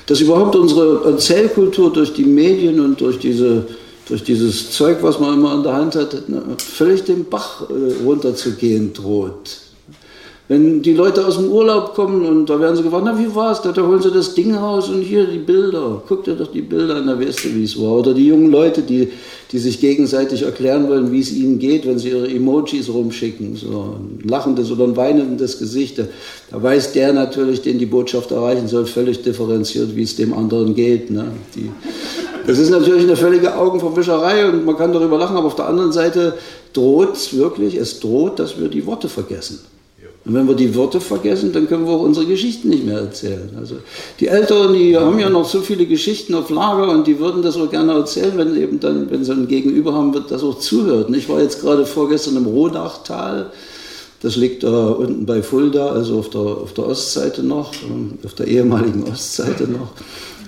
[0.09, 3.67] Dass überhaupt unsere Erzählkultur durch die Medien und durch, diese,
[4.07, 8.03] durch dieses Zeug, was man immer in der Hand hat, ne, völlig den Bach äh,
[8.03, 9.68] runterzugehen droht.
[10.49, 13.61] Wenn die Leute aus dem Urlaub kommen und da werden sie gefragt, na wie war's?
[13.61, 16.01] Da, da holen sie das Ding raus und hier die Bilder.
[16.07, 17.99] Guck dir doch die Bilder an, da weißt du, wie es war.
[17.99, 19.09] Oder die jungen Leute, die,
[19.51, 23.57] die sich gegenseitig erklären wollen, wie es ihnen geht, wenn sie ihre Emojis rumschicken.
[23.57, 25.99] So ein lachendes oder ein weinendes Gesicht.
[25.99, 26.05] Da,
[26.49, 30.73] da weiß der natürlich, den die Botschaft erreichen soll, völlig differenziert, wie es dem anderen
[30.73, 31.11] geht.
[31.11, 31.25] Ne?
[31.55, 31.69] Die,
[32.47, 35.91] das ist natürlich eine völlige Augenverwischerei und man kann darüber lachen, aber auf der anderen
[35.91, 36.33] Seite
[36.73, 39.59] droht es wirklich, es droht, dass wir die Worte vergessen.
[40.29, 43.49] Und wenn wir die Worte vergessen, dann können wir auch unsere Geschichten nicht mehr erzählen.
[43.57, 43.77] Also
[44.19, 47.57] die Älteren, die haben ja noch so viele Geschichten auf Lager und die würden das
[47.57, 51.09] auch gerne erzählen, wenn eben dann, wenn sie ein Gegenüber haben, wird das auch zuhört.
[51.15, 53.51] Ich war jetzt gerade vorgestern im Rodachtal.
[54.21, 57.71] Das liegt da unten bei Fulda, also auf der, auf der Ostseite noch,
[58.23, 59.93] auf der ehemaligen Ostseite noch.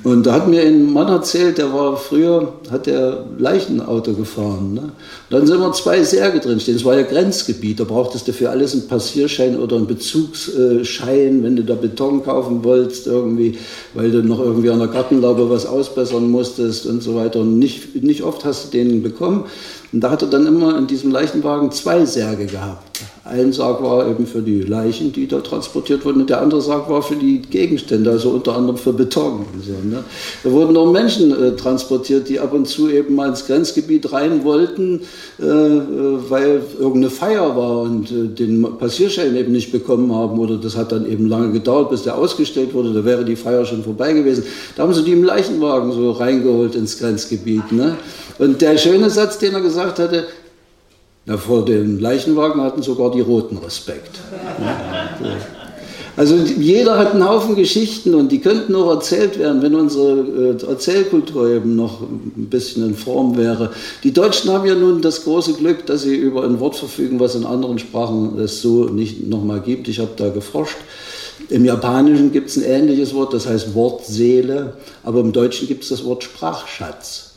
[0.04, 4.74] Und da hat mir ein Mann erzählt, der war früher, hat der Leichenauto gefahren.
[4.74, 4.92] Ne?
[5.30, 6.74] Dann sind wir zwei Särge drin stehen.
[6.74, 7.80] Das war ja Grenzgebiet.
[7.80, 12.64] Da brauchtest du für alles einen Passierschein oder einen Bezugsschein, wenn du da Beton kaufen
[12.64, 13.60] wolltest, irgendwie,
[13.94, 17.42] weil du noch irgendwie an der Gartenlaube was ausbessern musstest und so weiter.
[17.42, 19.46] Und nicht, nicht oft hast du den bekommen.
[19.94, 22.91] Und da hat er dann immer in diesem Leichenwagen zwei Särge gehabt.
[23.24, 26.90] Ein Sarg war eben für die Leichen, die da transportiert wurden, und der andere Sarg
[26.90, 29.46] war für die Gegenstände, also unter anderem für Beton.
[29.64, 30.04] So, ne?
[30.44, 34.44] Da wurden auch Menschen äh, transportiert, die ab und zu eben mal ins Grenzgebiet rein
[34.44, 35.02] wollten,
[35.40, 35.82] äh, äh
[36.30, 40.40] weil irgendeine Feier war und äh, den Passierschein eben nicht bekommen haben.
[40.40, 42.94] Oder das hat dann eben lange gedauert, bis der ausgestellt wurde.
[42.94, 44.44] Da wäre die Feier schon vorbei gewesen.
[44.76, 47.72] Da haben sie die im Leichenwagen so reingeholt ins Grenzgebiet.
[47.72, 47.98] Ne?
[48.40, 50.26] Und der schöne Satz, den er gesagt hatte,
[51.26, 54.20] Ja, vor den Leichenwagen hatten sogar die Roten Respekt.
[56.18, 60.66] Also jeder hat einen Haufen Geschichten und die könnten auch erzählt werden, wenn unsere äh,
[60.68, 63.72] Erzählkultur eben noch ein bisschen in Form wäre.
[64.04, 67.36] Die Deutschen haben ja nun das große Glück, dass sie über ein Wort verfügen, was
[67.36, 69.88] in anderen Sprachen es so nicht nochmal gibt.
[69.88, 70.78] Ich habe da geforscht.
[71.50, 75.90] Im Japanischen gibt es ein ähnliches Wort, das heißt Wortseele, aber im Deutschen gibt es
[75.90, 77.31] das Wort Sprachschatz.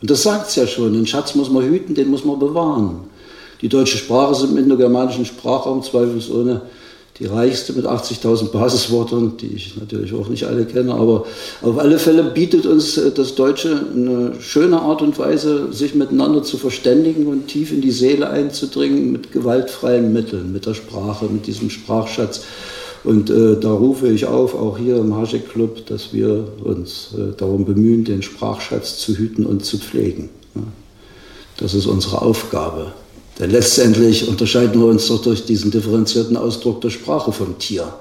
[0.00, 3.00] Und das sagt es ja schon, den Schatz muss man hüten, den muss man bewahren.
[3.60, 6.62] Die deutsche Sprache ist im indogermanischen Sprachraum zweifelsohne
[7.18, 11.26] die reichste mit 80.000 Basisworten, die ich natürlich auch nicht alle kenne, aber
[11.62, 16.44] auf alle Fälle bietet uns äh, das Deutsche eine schöne Art und Weise, sich miteinander
[16.44, 21.46] zu verständigen und tief in die Seele einzudringen mit gewaltfreien Mitteln, mit der Sprache, mit
[21.48, 22.42] diesem Sprachschatz.
[23.04, 27.36] Und äh, da rufe ich auf, auch hier im Haschek Club, dass wir uns äh,
[27.36, 30.30] darum bemühen, den Sprachschatz zu hüten und zu pflegen.
[30.54, 30.62] Ja.
[31.58, 32.92] Das ist unsere Aufgabe.
[33.38, 37.92] Denn letztendlich unterscheiden wir uns doch durch diesen differenzierten Ausdruck der Sprache vom Tier.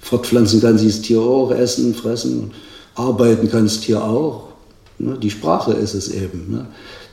[0.00, 2.50] Fortpflanzen kann sich das Tier auch, essen, fressen,
[2.94, 4.48] arbeiten kann das Tier auch.
[4.98, 6.66] Ne, die Sprache ist es eben, ne,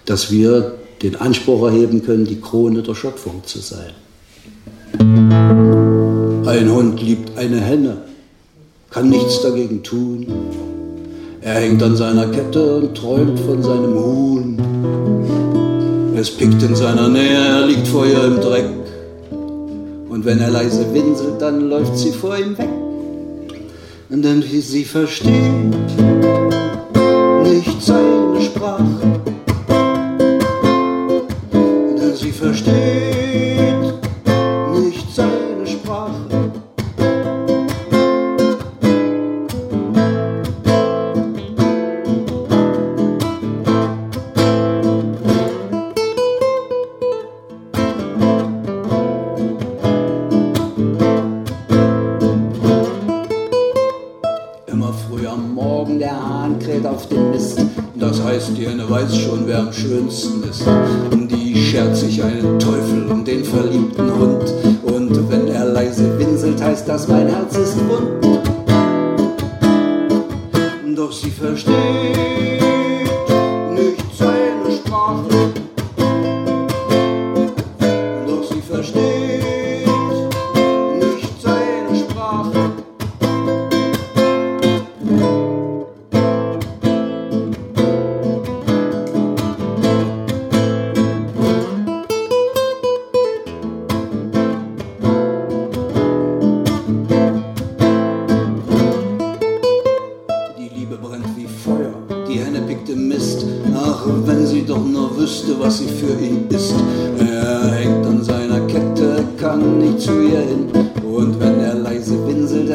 [0.05, 3.91] dass wir den Anspruch erheben können, die Krone der Schöpfung zu sein.
[6.51, 7.95] Ein Hund liebt eine Henne,
[8.89, 10.27] kann nichts dagegen tun.
[11.39, 14.57] Er hängt an seiner Kette und träumt von seinem Huhn.
[16.13, 18.65] Es pickt in seiner Nähe, er liegt vor ihr im Dreck.
[20.09, 22.67] Und wenn er leise winselt, dann läuft sie vor ihm weg.
[24.09, 25.31] Und wie sie versteht
[27.45, 28.83] nicht seine Sprache.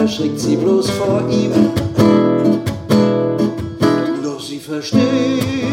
[0.06, 1.52] erschrickt sie bloß vor ihm.
[4.22, 5.65] Doch sie versteht.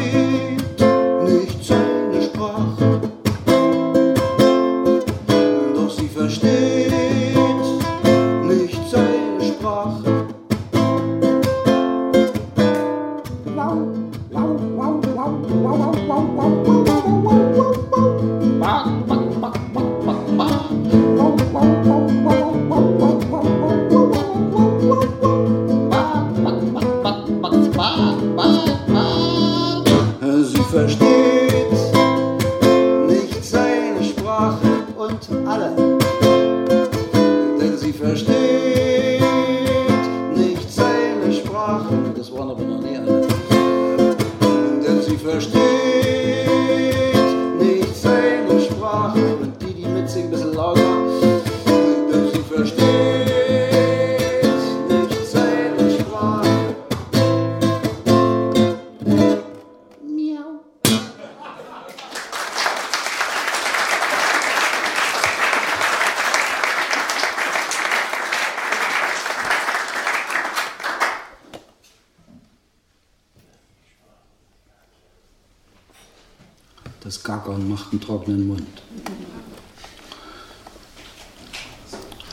[78.05, 78.67] Trockenen Mund.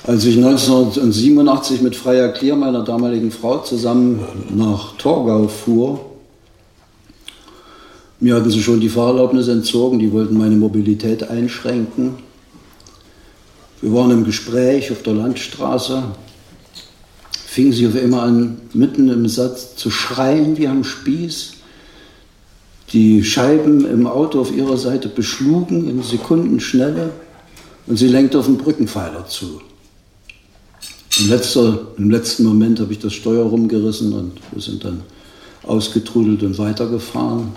[0.05, 6.01] Als ich 1987 mit Freier Klier, meiner damaligen Frau, zusammen nach Torgau fuhr,
[8.19, 12.17] mir hatten sie schon die Fahrerlaubnis entzogen, die wollten meine Mobilität einschränken.
[13.81, 16.03] Wir waren im Gespräch auf der Landstraße,
[17.47, 21.53] fingen sie auf einmal an, mitten im Satz zu schreien wie am Spieß.
[22.93, 27.11] Die Scheiben im Auto auf ihrer Seite beschlugen in Sekundenschnelle
[27.87, 29.61] und sie lenkte auf den Brückenpfeiler zu.
[31.19, 35.03] Im, letzter, Im letzten Moment habe ich das Steuer rumgerissen und wir sind dann
[35.63, 37.49] ausgetrudelt und weitergefahren.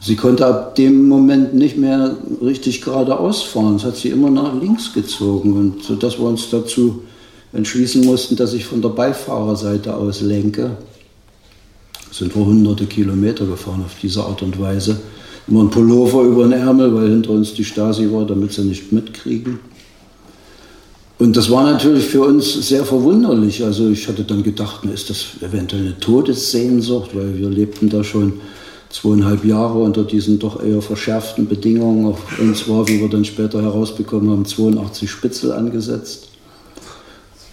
[0.00, 3.76] Sie konnte ab dem Moment nicht mehr richtig geradeaus fahren.
[3.76, 5.54] Es hat sie immer nach links gezogen.
[5.54, 7.02] Und sodass wir uns dazu
[7.52, 10.76] entschließen mussten, dass ich von der Beifahrerseite aus lenke.
[12.10, 14.98] Sind wir hunderte Kilometer gefahren auf diese Art und Weise.
[15.46, 18.92] Immer ein Pullover über den Ärmel, weil hinter uns die Stasi war, damit sie nicht
[18.92, 19.60] mitkriegen.
[21.18, 23.64] Und das war natürlich für uns sehr verwunderlich.
[23.64, 28.34] Also ich hatte dann gedacht, ist das eventuell eine Todessehnsucht, weil wir lebten da schon
[28.90, 32.06] zweieinhalb Jahre unter diesen doch eher verschärften Bedingungen.
[32.06, 36.27] Auch uns war, wie wir dann später herausbekommen haben, 82 Spitzel angesetzt.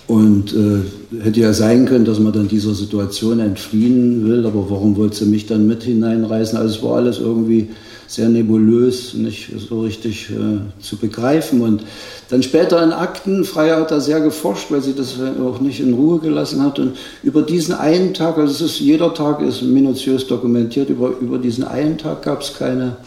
[0.08, 4.98] Und äh, hätte ja sein können, dass man dann dieser Situation entfliehen will, aber warum
[4.98, 6.58] wollte sie mich dann mit hineinreißen?
[6.58, 7.70] Also es war alles irgendwie
[8.08, 11.62] sehr nebulös, nicht so richtig äh, zu begreifen.
[11.62, 11.84] Und
[12.30, 15.94] dann später in Akten, Freier hat da sehr geforscht, weil sie das auch nicht in
[15.94, 16.78] Ruhe gelassen hat.
[16.78, 21.40] Und über diesen einen Tag, also es ist, jeder Tag ist minutiös dokumentiert, über, über
[21.40, 22.98] diesen einen Tag gab es keine,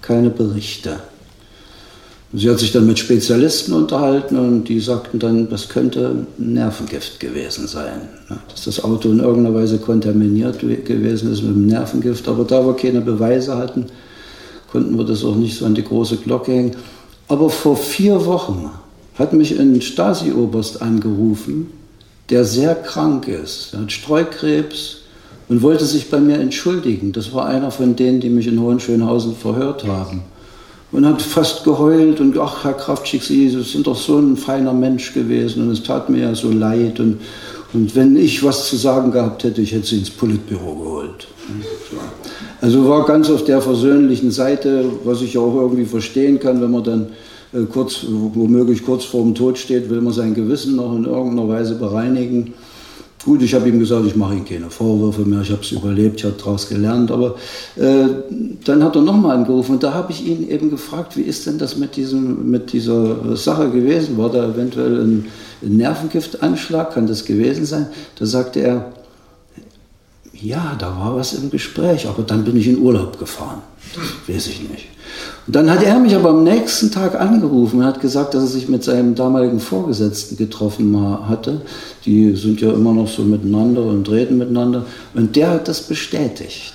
[0.00, 0.98] keine Berichte.
[2.34, 7.66] Sie hat sich dann mit Spezialisten unterhalten und die sagten dann, das könnte Nervengift gewesen
[7.66, 8.02] sein.
[8.50, 12.28] Dass das Auto in irgendeiner Weise kontaminiert gewesen ist mit dem Nervengift.
[12.28, 13.86] Aber da wir keine Beweise hatten,
[14.70, 16.76] konnten wir das auch nicht so an die große Glocke hängen.
[17.28, 18.70] Aber vor vier Wochen
[19.14, 21.68] hat mich ein Stasi-Oberst angerufen,
[22.28, 23.72] der sehr krank ist.
[23.72, 24.98] Er hat Streukrebs
[25.48, 27.12] und wollte sich bei mir entschuldigen.
[27.12, 30.24] Das war einer von denen, die mich in Hohenschönhausen verhört haben
[30.92, 35.12] und hat fast geheult und ach, Herr Kraftschick, Sie sind doch so ein feiner Mensch
[35.12, 37.20] gewesen und es tat mir ja so leid und,
[37.74, 41.28] und wenn ich was zu sagen gehabt hätte, ich hätte Sie ins Politbüro geholt.
[42.60, 46.84] Also war ganz auf der versöhnlichen Seite, was ich auch irgendwie verstehen kann, wenn man
[46.84, 47.06] dann
[47.52, 51.48] äh, kurz, womöglich kurz vor dem Tod steht, will man sein Gewissen noch in irgendeiner
[51.48, 52.54] Weise bereinigen.
[53.28, 56.16] Gut, ich habe ihm gesagt, ich mache ihm keine Vorwürfe mehr, ich habe es überlebt,
[56.16, 57.10] ich habe daraus gelernt.
[57.10, 57.34] Aber
[57.76, 58.06] äh,
[58.64, 61.58] dann hat er nochmal angerufen und da habe ich ihn eben gefragt, wie ist denn
[61.58, 64.16] das mit, diesem, mit dieser Sache gewesen?
[64.16, 65.26] War da eventuell ein,
[65.62, 66.94] ein Nervengiftanschlag?
[66.94, 67.88] Kann das gewesen sein?
[68.18, 68.92] Da sagte er,
[70.40, 73.62] ja, da war was im Gespräch, aber dann bin ich in Urlaub gefahren.
[74.26, 74.86] Weiß ich nicht.
[75.46, 78.48] Und dann hat er mich aber am nächsten Tag angerufen und hat gesagt, dass er
[78.48, 80.96] sich mit seinem damaligen Vorgesetzten getroffen
[81.28, 81.62] hatte.
[82.04, 84.84] Die sind ja immer noch so miteinander und reden miteinander.
[85.14, 86.74] Und der hat das bestätigt.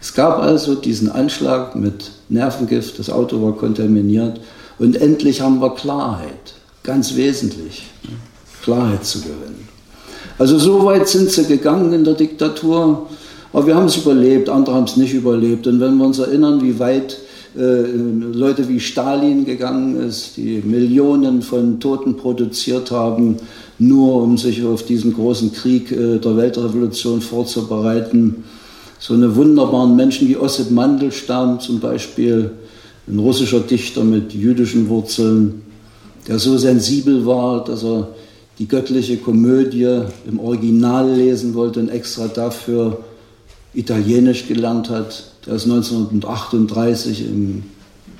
[0.00, 4.38] Es gab also diesen Anschlag mit Nervengift, das Auto war kontaminiert
[4.78, 7.84] und endlich haben wir Klarheit, ganz wesentlich,
[8.62, 9.63] Klarheit zu gewinnen.
[10.36, 13.08] Also so weit sind sie gegangen in der Diktatur,
[13.52, 15.66] aber wir haben es überlebt, andere haben es nicht überlebt.
[15.68, 17.18] Und wenn wir uns erinnern, wie weit
[17.56, 17.82] äh,
[18.32, 23.36] Leute wie Stalin gegangen ist, die Millionen von Toten produziert haben,
[23.78, 28.42] nur um sich auf diesen großen Krieg äh, der Weltrevolution vorzubereiten.
[28.98, 32.50] So eine wunderbaren Menschen wie Ossip Mandelstam zum Beispiel,
[33.06, 35.62] ein russischer Dichter mit jüdischen Wurzeln,
[36.26, 38.08] der so sensibel war, dass er
[38.58, 43.04] die göttliche Komödie im Original lesen wollte und extra dafür
[43.72, 45.32] Italienisch gelernt hat.
[45.46, 47.64] Der ist 1938 im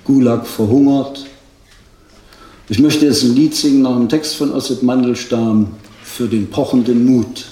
[0.04, 1.26] Gulag verhungert.
[2.68, 5.68] Ich möchte jetzt ein Lied singen nach dem Text von Ossip Mandelstam
[6.02, 7.46] für den pochenden Mut.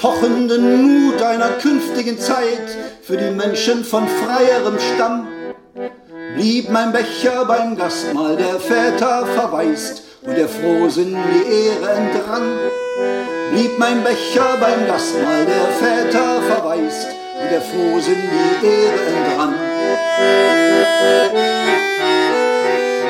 [0.00, 5.28] Pochenden Mut einer künftigen Zeit für die Menschen von freierem Stamm.
[6.34, 12.58] Blieb mein Becher beim Gastmahl der Väter verwaist und der Frohsinn die Ehre entrann.
[13.52, 19.54] Blieb mein Becher beim Gastmahl der Väter verwaist und der Frohsinn die Ehre entrann.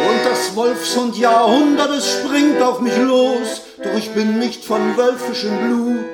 [0.09, 6.05] Und das Wolfshund Jahrhundertes springt auf mich los, doch ich bin nicht von wölfischem Blut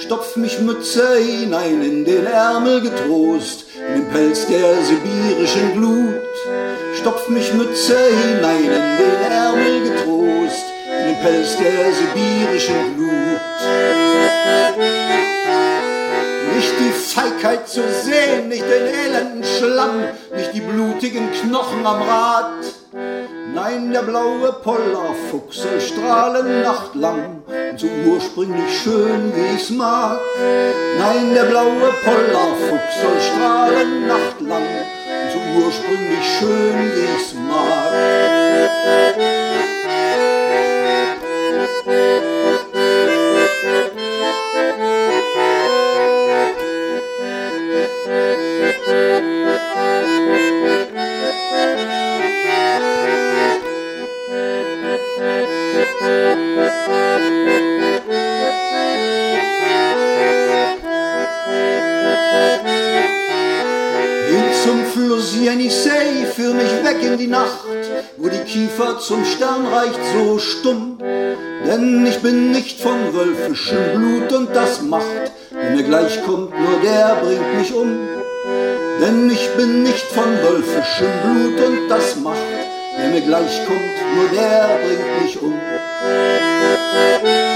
[0.00, 6.14] stopf mich Mütze hinein in den Ärmel getrost, in den Pelz der sibirischen Glut.
[6.98, 10.64] Stopf mich Mütze hinein in den Ärmel getrost,
[11.00, 13.40] in den Pelz der sibirischen Glut.
[17.12, 20.04] Feigheit zu sehen, nicht den elenden Schlamm,
[20.36, 22.52] nicht die blutigen Knochen am Rad.
[23.52, 30.20] Nein, der blaue Pollerfuchs soll strahlen nachtlang und so ursprünglich schön, wie ich's mag.
[30.98, 37.90] Nein, der blaue Pollerfuchs soll strahlen nachtlang und so ursprünglich schön, wie ich's mag.
[65.50, 67.64] Jenisei, führ mich weg in die Nacht,
[68.16, 70.98] wo die Kiefer zum Stern reicht so stumm.
[71.66, 76.80] Denn ich bin nicht von wölfischem Blut und das macht, wenn mir gleich kommt, nur
[76.82, 77.98] der bringt mich um.
[79.00, 82.38] Denn ich bin nicht von wölfischem Blut und das macht,
[82.96, 85.59] wenn mir gleich kommt, nur der bringt mich um.
[86.10, 87.49] Bücher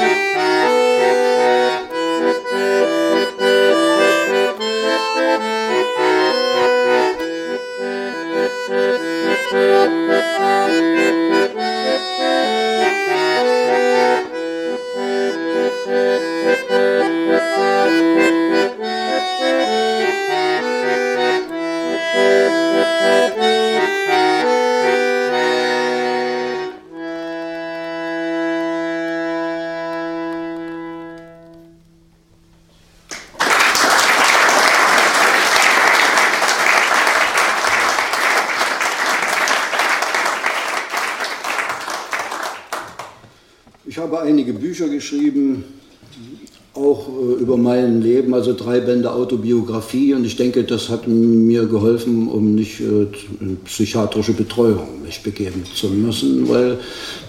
[48.55, 53.07] drei Bände Autobiografie und ich denke, das hat mir geholfen, um nicht äh,
[53.41, 56.79] in psychiatrische Betreuung mich begeben zu müssen, weil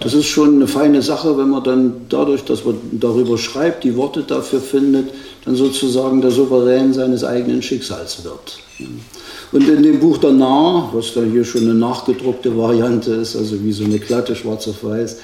[0.00, 3.96] das ist schon eine feine Sache, wenn man dann dadurch, dass man darüber schreibt, die
[3.96, 5.10] Worte dafür findet,
[5.44, 8.58] dann sozusagen der Souverän seines eigenen Schicksals wird.
[9.52, 13.72] Und in dem Buch Narr, was da hier schon eine nachgedruckte Variante ist, also wie
[13.72, 15.16] so eine glatte schwarz auf weiß,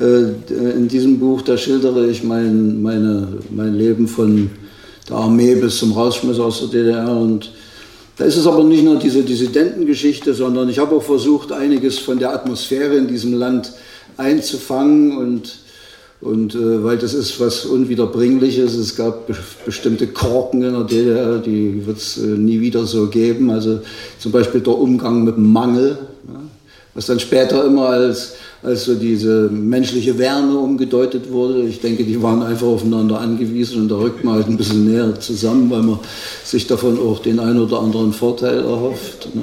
[0.00, 4.50] äh, in diesem Buch, da schildere ich mein, meine, mein Leben von
[5.08, 7.10] der Armee bis zum Rausschmiss aus der DDR.
[7.10, 7.52] Und
[8.16, 12.18] da ist es aber nicht nur diese Dissidentengeschichte, sondern ich habe auch versucht, einiges von
[12.18, 13.72] der Atmosphäre in diesem Land
[14.16, 15.58] einzufangen und
[16.20, 18.74] und äh, weil das ist was Unwiederbringliches.
[18.74, 23.08] Es gab be bestimmte Korken in der DDR, die wird es äh, nie wieder so
[23.08, 23.50] geben.
[23.50, 23.80] Also
[24.18, 26.40] zum Beispiel der Umgang mit Mangel, ja,
[26.94, 31.62] was dann später immer als, als so diese menschliche Wärme umgedeutet wurde.
[31.62, 35.18] Ich denke, die waren einfach aufeinander angewiesen und da rückt man halt ein bisschen näher
[35.20, 35.98] zusammen, weil man
[36.44, 39.28] sich davon auch den einen oder anderen Vorteil erhofft.
[39.34, 39.42] Ne.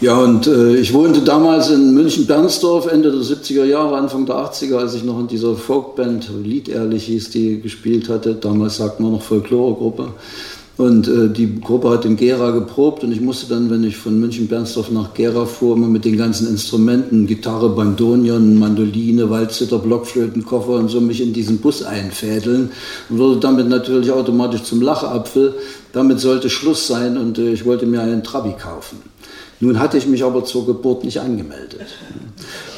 [0.00, 4.76] Ja, und äh, ich wohnte damals in München-Bernsdorf, Ende der 70er Jahre, Anfang der 80er,
[4.76, 8.34] als ich noch in dieser Folkband, Lied ehrlich hieß, die gespielt hatte.
[8.34, 10.08] Damals sagt man noch Folklore-Gruppe.
[10.76, 14.18] Und äh, die Gruppe hat in Gera geprobt und ich musste dann, wenn ich von
[14.18, 20.72] München-Bernsdorf nach Gera fuhr, immer mit den ganzen Instrumenten, Gitarre, Bandonion, Mandoline, Waldzitter, Blockflöten, Koffer
[20.72, 22.70] und so mich in diesen Bus einfädeln
[23.08, 25.54] und wurde damit natürlich automatisch zum Lachapfel.
[25.92, 28.98] Damit sollte Schluss sein und äh, ich wollte mir einen Trabi kaufen.
[29.64, 31.86] Nun hatte ich mich aber zur Geburt nicht angemeldet.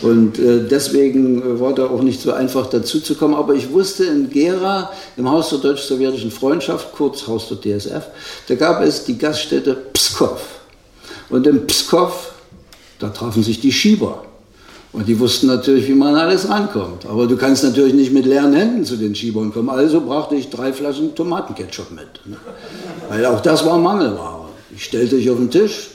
[0.02, 3.36] Und äh, deswegen äh, war da auch nicht so einfach dazuzukommen.
[3.36, 8.04] Aber ich wusste in Gera, im Haus der deutsch-sowjetischen Freundschaft, kurz Haus der DSF,
[8.46, 10.42] da gab es die Gaststätte Pskov.
[11.28, 12.34] Und in Pskov,
[13.00, 14.22] da trafen sich die Schieber.
[14.92, 17.04] Und die wussten natürlich, wie man alles rankommt.
[17.06, 19.70] Aber du kannst natürlich nicht mit leeren Händen zu den Schiebern kommen.
[19.70, 22.06] Also brauchte ich drei Flaschen Tomatenketchup mit.
[22.24, 22.36] Ne?
[23.08, 24.46] Weil auch das war Mangelware.
[24.74, 25.90] Ich stellte dich auf den Tisch,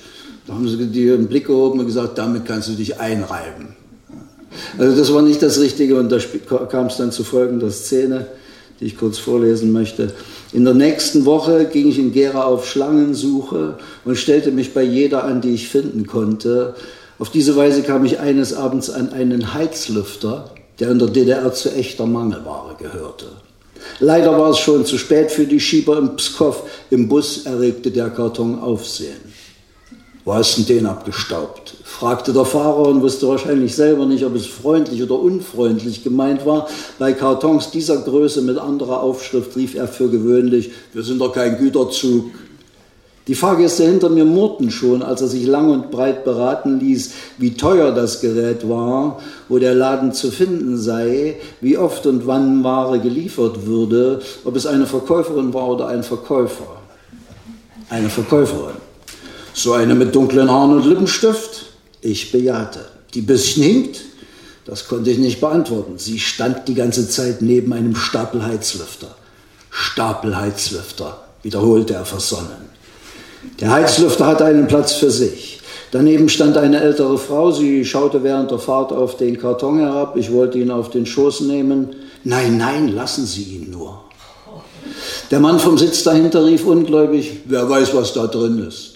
[0.51, 3.69] da haben sie dir einen Blick gehoben und gesagt, damit kannst du dich einreiben.
[4.77, 6.19] Also das war nicht das Richtige und da
[6.69, 8.27] kam es dann zu folgender Szene,
[8.79, 10.11] die ich kurz vorlesen möchte.
[10.51, 15.23] In der nächsten Woche ging ich in Gera auf Schlangensuche und stellte mich bei jeder
[15.23, 16.75] an, die ich finden konnte.
[17.17, 21.73] Auf diese Weise kam ich eines Abends an einen Heizlüfter, der in der DDR zu
[21.73, 23.27] echter Mangelware gehörte.
[23.99, 26.63] Leider war es schon zu spät für die Schieber im Pskow.
[26.89, 29.30] Im Bus erregte der Karton Aufsehen.
[30.23, 31.73] Wo hast du den abgestaubt?
[31.83, 36.67] fragte der Fahrer und wusste wahrscheinlich selber nicht, ob es freundlich oder unfreundlich gemeint war.
[36.99, 41.57] Bei Kartons dieser Größe mit anderer Aufschrift rief er für gewöhnlich, wir sind doch kein
[41.57, 42.25] Güterzug.
[43.27, 47.53] Die Fahrgäste hinter mir murrten schon, als er sich lang und breit beraten ließ, wie
[47.53, 52.99] teuer das Gerät war, wo der Laden zu finden sei, wie oft und wann Ware
[52.99, 56.77] geliefert würde, ob es eine Verkäuferin war oder ein Verkäufer.
[57.89, 58.90] Eine Verkäuferin.
[59.53, 61.65] So eine mit dunklen Haaren und Lippenstift?
[62.01, 62.85] Ich bejahte.
[63.13, 64.01] Die bisschen hinkt?
[64.65, 65.97] Das konnte ich nicht beantworten.
[65.97, 69.15] Sie stand die ganze Zeit neben einem Stapel Heizlüfter.
[69.69, 72.69] Stapel Heizlüfter, wiederholte er versonnen.
[73.59, 75.59] Der Heizlüfter hatte einen Platz für sich.
[75.91, 77.51] Daneben stand eine ältere Frau.
[77.51, 80.15] Sie schaute während der Fahrt auf den Karton herab.
[80.15, 81.89] Ich wollte ihn auf den Schoß nehmen.
[82.23, 84.01] Nein, nein, lassen Sie ihn nur.
[85.31, 88.90] Der Mann vom Sitz dahinter rief ungläubig, wer weiß, was da drin ist.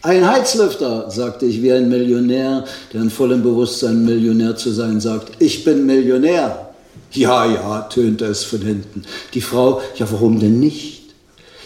[0.00, 5.32] Ein Heizlüfter, sagte ich wie ein Millionär, der in vollem Bewusstsein Millionär zu sein sagt.
[5.40, 6.70] Ich bin Millionär.
[7.10, 9.02] Ja, ja, tönte es von hinten.
[9.34, 11.02] Die Frau, ja, warum denn nicht?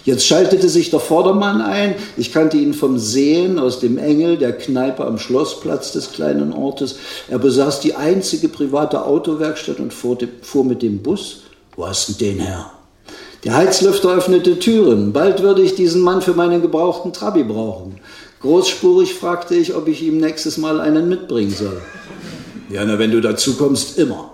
[0.05, 1.95] Jetzt schaltete sich der Vordermann ein.
[2.17, 6.97] Ich kannte ihn vom Sehen aus dem Engel, der Kneipe am Schlossplatz des kleinen Ortes.
[7.29, 11.43] Er besaß die einzige private Autowerkstatt und fuhr, fuhr mit dem Bus.
[11.77, 12.71] Wo hast du den her?
[13.45, 15.13] Der Heizlüfter öffnete Türen.
[15.13, 17.97] Bald würde ich diesen Mann für meinen gebrauchten Trabi brauchen.
[18.43, 21.81] Großspurig fragte ich, ob ich ihm nächstes Mal einen mitbringen soll.
[22.71, 24.33] Ja, na, wenn du dazu kommst, immer.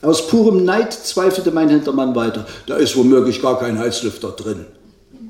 [0.00, 2.46] Aus purem Neid zweifelte mein Hintermann weiter.
[2.66, 4.66] Da ist womöglich gar kein Heizlüfter drin.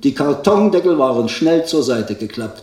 [0.03, 2.63] Die Kartondeckel waren schnell zur Seite geklappt.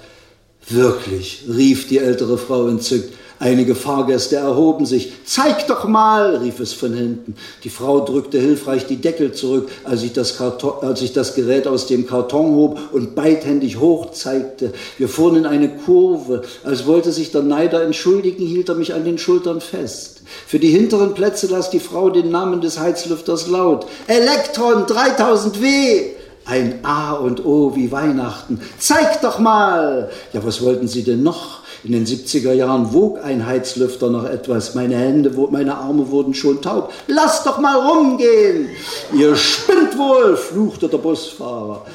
[0.69, 3.13] Wirklich, rief die ältere Frau entzückt.
[3.41, 5.13] Einige Fahrgäste erhoben sich.
[5.23, 7.35] Zeig doch mal, rief es von hinten.
[7.63, 11.65] Die Frau drückte hilfreich die Deckel zurück, als ich das, Karton, als ich das Gerät
[11.65, 14.73] aus dem Karton hob und beidhändig hoch zeigte.
[14.97, 16.41] Wir fuhren in eine Kurve.
[16.65, 20.21] Als wollte sich der Neider entschuldigen, hielt er mich an den Schultern fest.
[20.45, 23.85] Für die hinteren Plätze las die Frau den Namen des Heizlüfters laut.
[24.07, 26.01] Elektron 3000 W!
[26.43, 28.59] Ein A und O wie Weihnachten.
[28.79, 30.09] Zeig doch mal!
[30.33, 31.58] Ja, was wollten Sie denn noch?
[31.83, 34.75] In den 70er Jahren wog ein Heizlüfter noch etwas.
[34.75, 36.91] Meine Hände, meine Arme wurden schon taub.
[37.07, 38.67] Lass doch mal rumgehen!
[39.13, 41.85] Ihr spinnt wohl, fluchte der Busfahrer.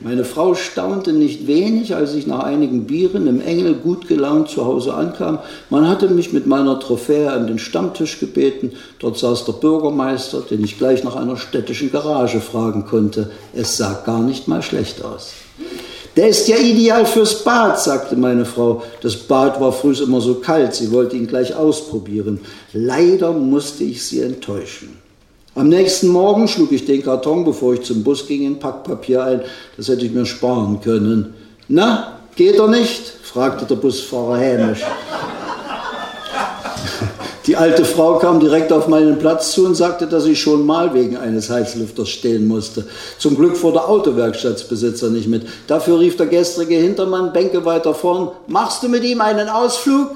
[0.00, 4.64] Meine Frau staunte nicht wenig, als ich nach einigen Bieren im Engel gut gelaunt zu
[4.64, 5.38] Hause ankam.
[5.70, 8.72] Man hatte mich mit meiner Trophäe an den Stammtisch gebeten.
[8.98, 13.30] Dort saß der Bürgermeister, den ich gleich nach einer städtischen Garage fragen konnte.
[13.54, 15.32] Es sah gar nicht mal schlecht aus.
[16.16, 18.82] Der ist ja ideal fürs Bad, sagte meine Frau.
[19.00, 22.40] Das Bad war früh immer so kalt, sie wollte ihn gleich ausprobieren.
[22.72, 24.96] Leider musste ich sie enttäuschen.
[25.56, 29.40] Am nächsten Morgen schlug ich den Karton, bevor ich zum Bus ging, in Packpapier ein.
[29.76, 31.34] Das hätte ich mir sparen können.
[31.68, 33.12] Na, geht er nicht?
[33.22, 34.82] fragte der Busfahrer hämisch.
[37.46, 40.94] Die alte Frau kam direkt auf meinen Platz zu und sagte, dass ich schon mal
[40.94, 42.86] wegen eines Heizlüfters stehen musste.
[43.18, 45.46] Zum Glück fuhr der Autowerkstattsbesitzer nicht mit.
[45.66, 50.12] Dafür rief der gestrige Hintermann Bänke weiter vorn, machst du mit ihm einen Ausflug?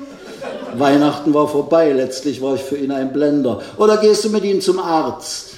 [0.79, 3.61] Weihnachten war vorbei, letztlich war ich für ihn ein Blender.
[3.76, 5.51] Oder gehst du mit ihm zum Arzt?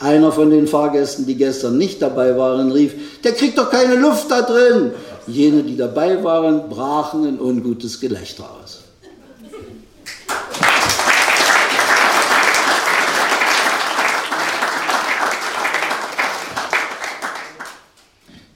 [0.00, 4.30] Einer von den Fahrgästen, die gestern nicht dabei waren, rief, der kriegt doch keine Luft
[4.30, 4.90] da drin.
[5.26, 8.63] Jene, die dabei waren, brachen in ungutes Gelächter aus.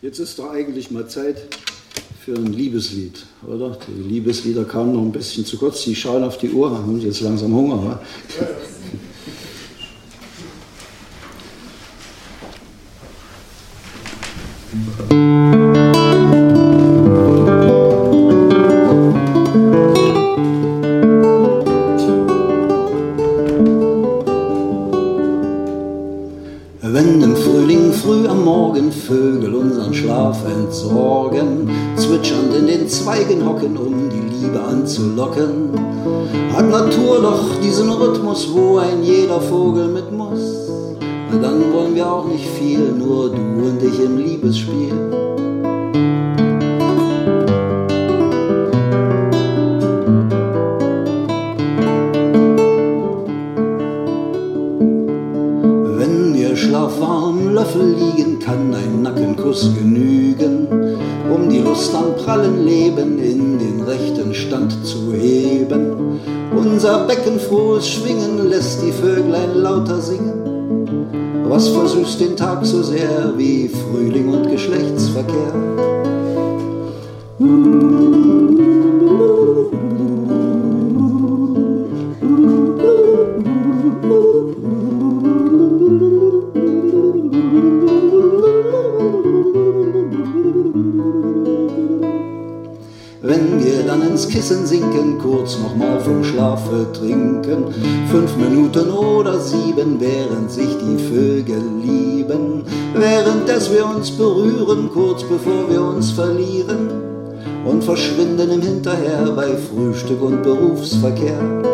[0.08, 1.36] Jetzt ist doch eigentlich mal Zeit,
[2.24, 3.76] für ein Liebeslied, oder?
[3.86, 5.82] Die Liebeslieder kamen noch ein bisschen zu kurz.
[5.82, 7.78] Sie schauen auf die Uhr, haben jetzt langsam Hunger.
[7.78, 8.00] Oder?
[15.10, 15.52] Wenn
[30.58, 35.70] entsorgen, zwitschernd in den Zweigen hocken, um die Liebe anzulocken,
[36.54, 40.68] hat Natur doch diesen Rhythmus, wo ein jeder Vogel mit muss.
[41.30, 45.27] Na dann wollen wir auch nicht viel, nur du und ich im Liebesspiel.
[67.38, 71.44] Beckenfrohes Schwingen lässt die Vöglein lauter singen.
[71.48, 75.67] Was versüßt den Tag so sehr wie Frühling und Geschlechtsverkehr?
[104.68, 106.90] Berühren, kurz bevor wir uns verlieren
[107.64, 111.67] und verschwinden im Hinterher bei Frühstück und Berufsverkehr.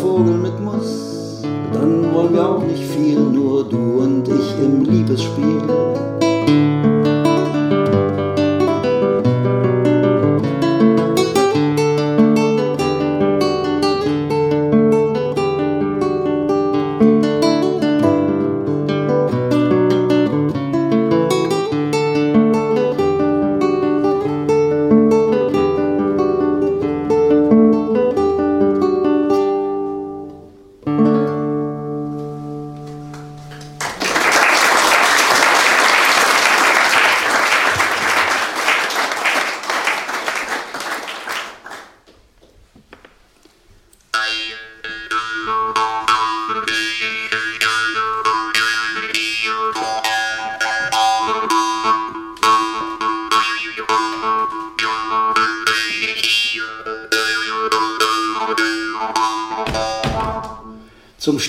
[0.00, 1.42] Vogel mit muss.
[1.72, 3.59] Dann wollen wir auch nicht viel, nur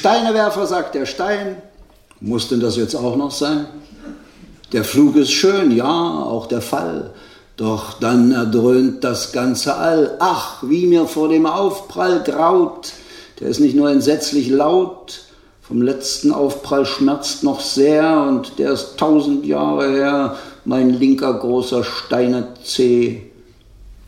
[0.01, 1.61] Steinewerfer sagt der Stein,
[2.21, 3.67] muss denn das jetzt auch noch sein?
[4.71, 7.11] Der Flug ist schön, ja, auch der Fall.
[7.55, 10.17] Doch dann erdröhnt das ganze All.
[10.19, 12.93] Ach, wie mir vor dem Aufprall graut.
[13.39, 15.21] Der ist nicht nur entsetzlich laut,
[15.61, 20.35] vom letzten Aufprall schmerzt noch sehr und der ist tausend Jahre her.
[20.65, 23.21] Mein linker großer Steinerzeh,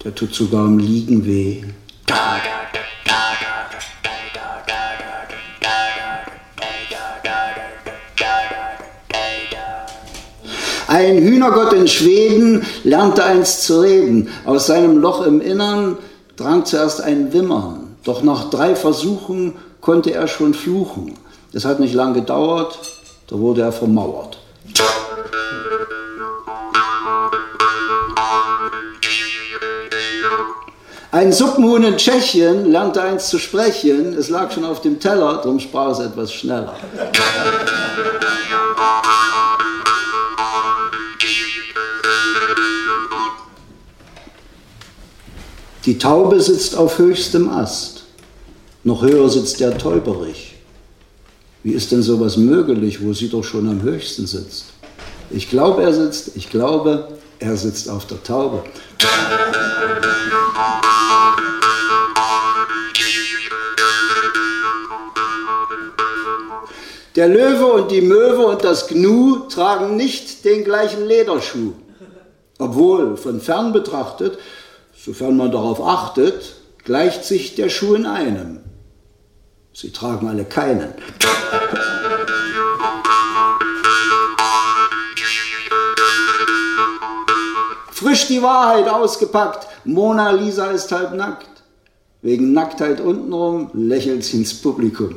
[0.03, 1.63] der tut sogar im Liegen weh.
[2.07, 2.62] Da, da,
[10.93, 14.29] Ein Hühnergott in Schweden lernte einst zu reden.
[14.45, 15.97] Aus seinem Loch im Innern
[16.35, 17.95] drang zuerst ein Wimmern.
[18.03, 21.15] Doch nach drei Versuchen konnte er schon fluchen.
[21.51, 22.77] Es hat nicht lang gedauert,
[23.25, 24.37] da wurde er vermauert.
[31.11, 34.13] Ein Suppenhuhn in Tschechien lernte einst zu sprechen.
[34.13, 36.75] Es lag schon auf dem Teller, darum sprach es etwas schneller.
[45.85, 48.03] Die Taube sitzt auf höchstem Ast,
[48.85, 50.55] noch höher sitzt der Täuberich.
[51.61, 54.67] Wie ist denn sowas möglich, wo sie doch schon am höchsten sitzt?
[55.29, 57.09] Ich glaube, er sitzt, ich glaube,
[57.39, 58.63] er sitzt auf der Taube.
[67.17, 71.73] Der Löwe und die Möwe und das Gnu tragen nicht den gleichen Lederschuh.
[72.57, 74.37] Obwohl, von fern betrachtet,
[75.05, 78.61] Sofern man darauf achtet, gleicht sich der Schuh in einem.
[79.73, 80.93] Sie tragen alle keinen.
[87.91, 89.67] Frisch die Wahrheit ausgepackt.
[89.83, 91.49] Mona Lisa ist halb nackt.
[92.21, 95.15] Wegen Nacktheit untenrum lächelt sie ins Publikum.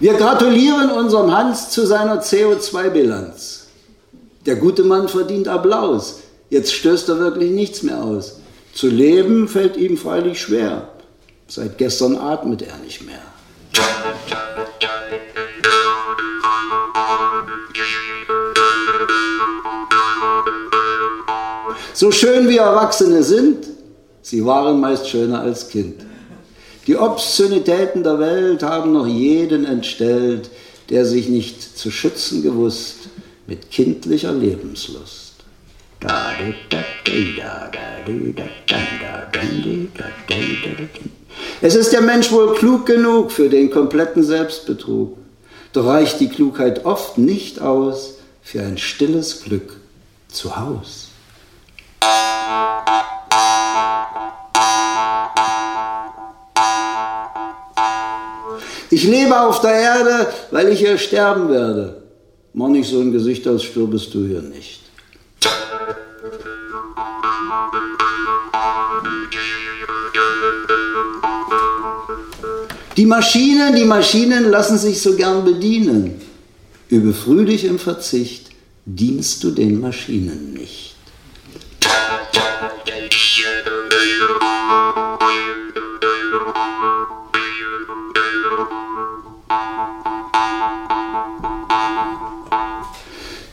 [0.00, 3.63] Wir gratulieren unserem Hans zu seiner CO2-Bilanz.
[4.46, 6.20] Der gute Mann verdient Applaus.
[6.50, 8.40] Jetzt stößt er wirklich nichts mehr aus.
[8.74, 10.88] Zu leben fällt ihm freilich schwer.
[11.48, 13.22] Seit gestern atmet er nicht mehr.
[21.94, 23.66] So schön wie Erwachsene sind,
[24.20, 26.04] sie waren meist schöner als Kind.
[26.86, 30.50] Die Obszönitäten der Welt haben noch jeden entstellt,
[30.90, 33.03] der sich nicht zu schützen gewusst
[33.46, 35.34] mit kindlicher Lebenslust.
[41.60, 45.16] Es ist der Mensch wohl klug genug für den kompletten Selbstbetrug,
[45.72, 49.76] doch reicht die Klugheit oft nicht aus für ein stilles Glück
[50.28, 51.08] zu Haus.
[58.90, 62.03] Ich lebe auf der Erde, weil ich hier sterben werde.
[62.56, 64.80] Mach nicht so ein Gesicht, als stirbest du hier nicht.
[72.96, 76.20] Die Maschinen, die Maschinen lassen sich so gern bedienen.
[76.88, 78.50] Übe fröhlich im Verzicht,
[78.86, 80.94] dienst du den Maschinen nicht.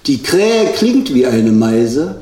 [0.07, 2.21] Die Krähe klingt wie eine Meise,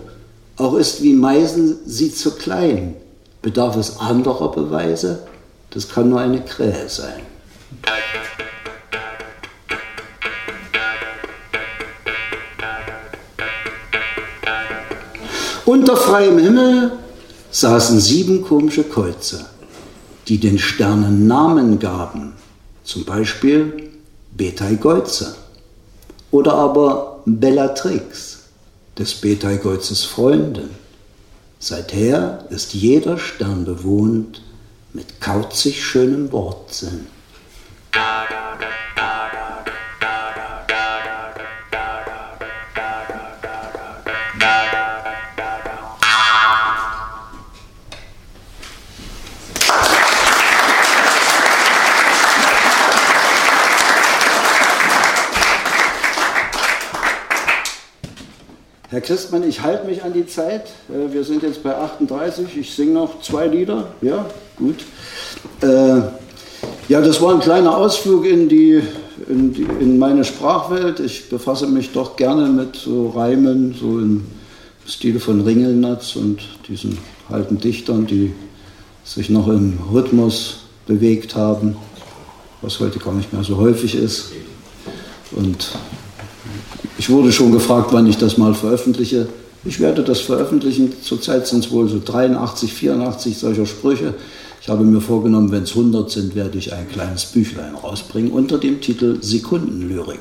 [0.57, 2.95] auch ist wie Meisen sie zu klein.
[3.41, 5.19] Bedarf es anderer Beweise?
[5.69, 7.21] Das kann nur eine Krähe sein.
[15.65, 16.91] Unter freiem Himmel
[17.51, 19.45] saßen sieben komische Kreuze,
[20.27, 22.33] die den Sternen Namen gaben,
[22.83, 23.91] zum Beispiel
[24.35, 25.35] Betelgeuse
[26.31, 28.43] oder aber Bellatrix,
[28.97, 30.69] des Betelgeuzes Freundin.
[31.59, 34.41] Seither ist jeder Stern bewohnt
[34.93, 37.07] mit kauzig schönem Wortsinn.
[58.99, 60.71] Herr Christmann, ich halte mich an die Zeit.
[60.89, 62.57] Äh, wir sind jetzt bei 38.
[62.57, 63.93] Ich singe noch zwei Lieder.
[64.01, 64.25] Ja,
[64.57, 64.75] gut.
[65.61, 66.01] Äh,
[66.89, 68.81] ja, das war ein kleiner Ausflug in, die,
[69.29, 70.99] in, die, in meine Sprachwelt.
[70.99, 74.25] Ich befasse mich doch gerne mit so Reimen, so im
[74.85, 76.97] Stile von Ringelnatz und diesen
[77.29, 78.33] alten Dichtern, die
[79.05, 81.77] sich noch im Rhythmus bewegt haben,
[82.61, 84.33] was heute gar nicht mehr so häufig ist.
[85.31, 85.69] Und
[86.99, 89.29] ich wurde schon gefragt, wann ich das mal veröffentliche.
[89.63, 90.91] Ich werde das veröffentlichen.
[91.01, 94.15] Zurzeit sind es wohl so 83, 84 solcher Sprüche.
[94.61, 98.57] Ich habe mir vorgenommen, wenn es 100 sind, werde ich ein kleines Büchlein rausbringen unter
[98.57, 100.19] dem Titel Sekundenlyrik.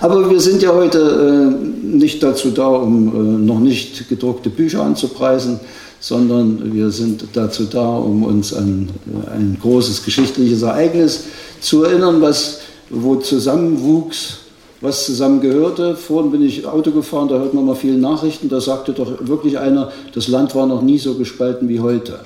[0.00, 4.82] Aber wir sind ja heute äh, nicht dazu da, um äh, noch nicht gedruckte Bücher
[4.82, 5.60] anzupreisen,
[6.00, 8.88] sondern wir sind dazu da, um uns an
[9.28, 11.24] äh, ein großes geschichtliches Ereignis
[11.60, 14.38] zu erinnern, was wo zusammenwuchs
[14.80, 15.96] was zusammengehörte.
[15.96, 18.48] Vorhin bin ich Auto gefahren, da hört man mal viele Nachrichten.
[18.48, 22.20] Da sagte doch wirklich einer, das Land war noch nie so gespalten wie heute.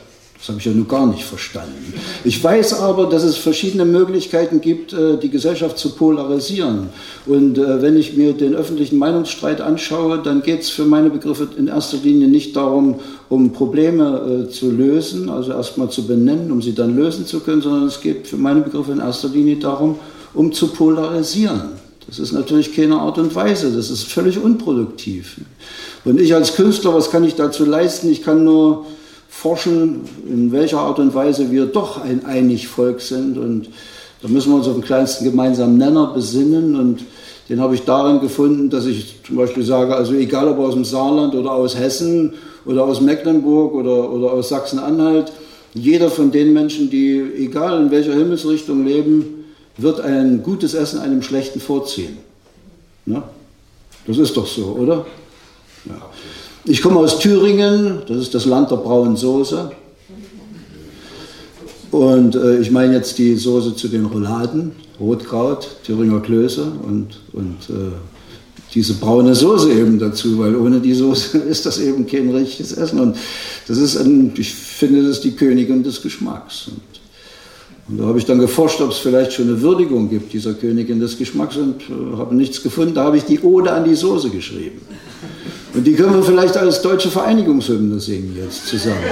[0.45, 1.95] Das habe ich ja nur gar nicht verstanden.
[2.23, 6.91] Ich weiß aber, dass es verschiedene Möglichkeiten gibt, äh, die Gesellschaft zu polarisieren.
[7.25, 11.49] Und äh, wenn ich mir den öffentlichen Meinungsstreit anschaue, dann geht es für meine Begriffe
[11.57, 12.97] in erster Linie nicht darum,
[13.31, 17.63] um Probleme äh, zu lösen, also erstmal zu benennen, um sie dann lösen zu können,
[17.63, 19.99] sondern es geht für meine Begriffe in erster Linie darum,
[20.35, 21.84] um zu polarisieren.
[22.07, 25.41] Das ist natürlich keine Art und Weise, das ist völlig unproduktiv.
[26.05, 28.11] Und ich als Künstler, was kann ich dazu leisten?
[28.11, 28.85] Ich kann nur
[29.29, 33.39] forschen, in welcher Art und Weise wir doch ein einig Volk sind.
[33.39, 33.69] Und
[34.23, 36.77] da müssen wir uns auf den kleinsten gemeinsamen Nenner besinnen.
[36.77, 37.01] Und
[37.49, 40.85] den habe ich darin gefunden, dass ich zum Beispiel sage, also egal ob aus dem
[40.85, 42.35] Saarland oder aus Hessen
[42.65, 45.33] oder aus Mecklenburg oder, oder aus Sachsen-Anhalt,
[45.75, 49.44] jeder von den Menschen, die egal in welcher Himmelsrichtung leben,
[49.77, 52.19] wird ein gutes Essen einem schlechten vorziehen.
[53.07, 53.23] Ne?
[54.07, 55.07] Das ist doch so, oder?
[55.87, 56.11] Ja.
[56.65, 59.71] Ich komme aus Thüringen, das ist das Land der braunen Soße.
[61.91, 67.57] Und äh, ich meine jetzt die Soße zu den Rouladen, Rotkraut, Thüringer Klöße und, und
[67.69, 67.93] äh,
[68.75, 72.99] diese braune Soße eben dazu, weil ohne die Soße ist das eben kein richtiges Essen.
[72.99, 73.17] Und
[73.69, 76.71] das ist, ein, ich finde, das ist die Königin des Geschmacks.
[77.89, 81.01] Und da habe ich dann geforscht, ob es vielleicht schon eine Würdigung gibt dieser Königin
[81.01, 82.95] des Geschmacks und äh, habe nichts gefunden.
[82.95, 84.81] Da habe ich die Ode an die Soße geschrieben.
[85.75, 89.03] Und die können wir vielleicht als deutsche Vereinigungshymne singen jetzt zusammen.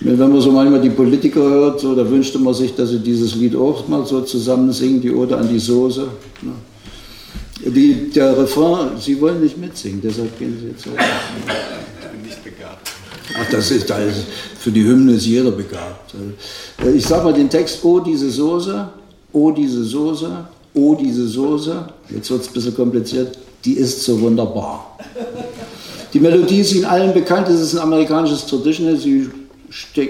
[0.00, 3.36] Wenn man so manchmal die Politiker hört, so, da wünschte man sich, dass sie dieses
[3.36, 6.08] Lied auch mal so zusammen singen, die Ode an die Soße.
[6.42, 6.52] Ne?
[7.70, 11.00] Die, der Refrain, Sie wollen nicht mitsingen, deshalb gehen Sie jetzt auch.
[11.00, 12.90] Ich bin nicht begabt.
[13.34, 14.26] Ach, das ist, das ist,
[14.58, 16.14] für die Hymne ist jeder begabt.
[16.84, 18.88] Äh, ich sag mal den Text, oh diese Soße,
[19.32, 20.30] oh diese Soße,
[20.74, 24.98] oh diese Soße, jetzt wird es ein bisschen kompliziert, die ist so wunderbar.
[26.12, 29.30] Die Melodie ist Ihnen allen bekannt, es ist ein amerikanisches Traditional, Sie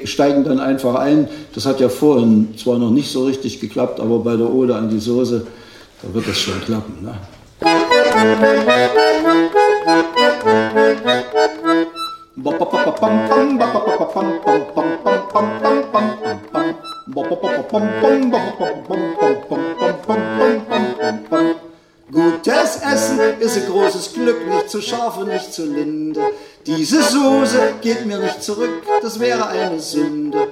[0.04, 1.28] steigen dann einfach ein.
[1.54, 4.88] Das hat ja vorhin zwar noch nicht so richtig geklappt, aber bei der Ode an
[4.88, 5.46] die Soße,
[6.02, 7.04] da wird das schon klappen.
[7.04, 7.14] Ne?
[22.10, 26.20] Gutes Essen ist ein großes Glück, nicht zu scharf und nicht zu linde.
[26.66, 30.48] Diese Soße geht mir nicht zurück, das wäre eine Sünde.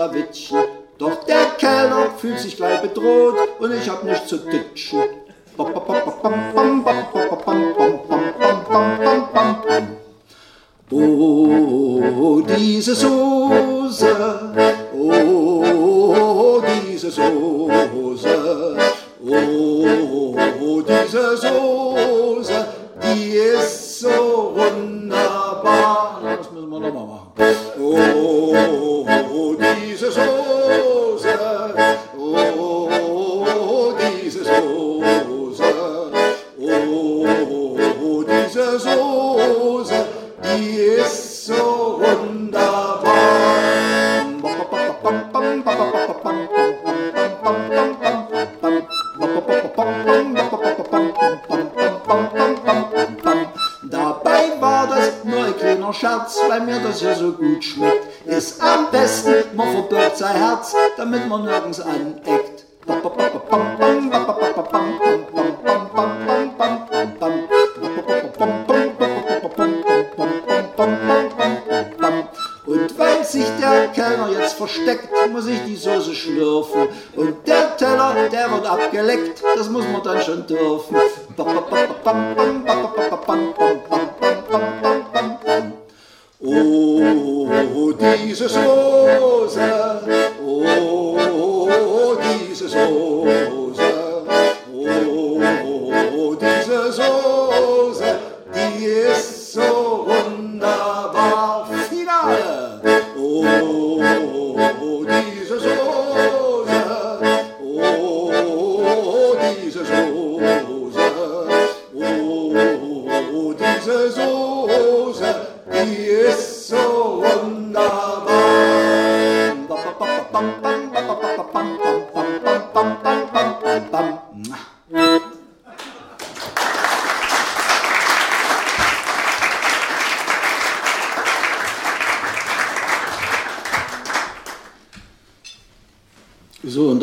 [0.00, 0.58] Schlawittchen.
[0.96, 5.02] Doch der Kellner fühlt sich gleich bedroht und ich hab nichts zu ditchen.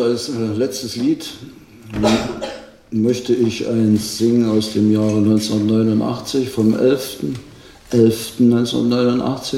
[0.08, 1.28] Als äh, letztes Lied
[2.92, 9.58] möchte ich eins singen aus dem Jahre 1989, vom 11.11.1989.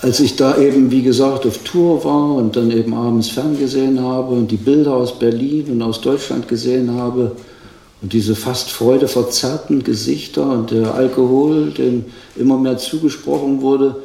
[0.00, 4.34] Als ich da eben, wie gesagt, auf Tour war und dann eben abends ferngesehen habe
[4.34, 7.32] und die Bilder aus Berlin und aus Deutschland gesehen habe
[8.00, 12.06] und diese fast freudeverzerrten Gesichter und der Alkohol, dem
[12.36, 13.96] immer mehr zugesprochen wurde,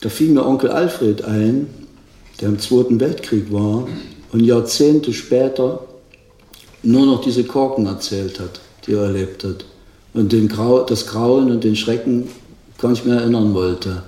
[0.00, 1.81] da fiel mir Onkel Alfred ein,
[2.42, 3.86] der im Zweiten Weltkrieg war
[4.32, 5.84] und Jahrzehnte später
[6.82, 9.64] nur noch diese Korken erzählt hat, die er erlebt hat.
[10.12, 12.28] Und den Grau, das Grauen und den Schrecken
[12.78, 14.02] gar nicht mehr erinnern wollte.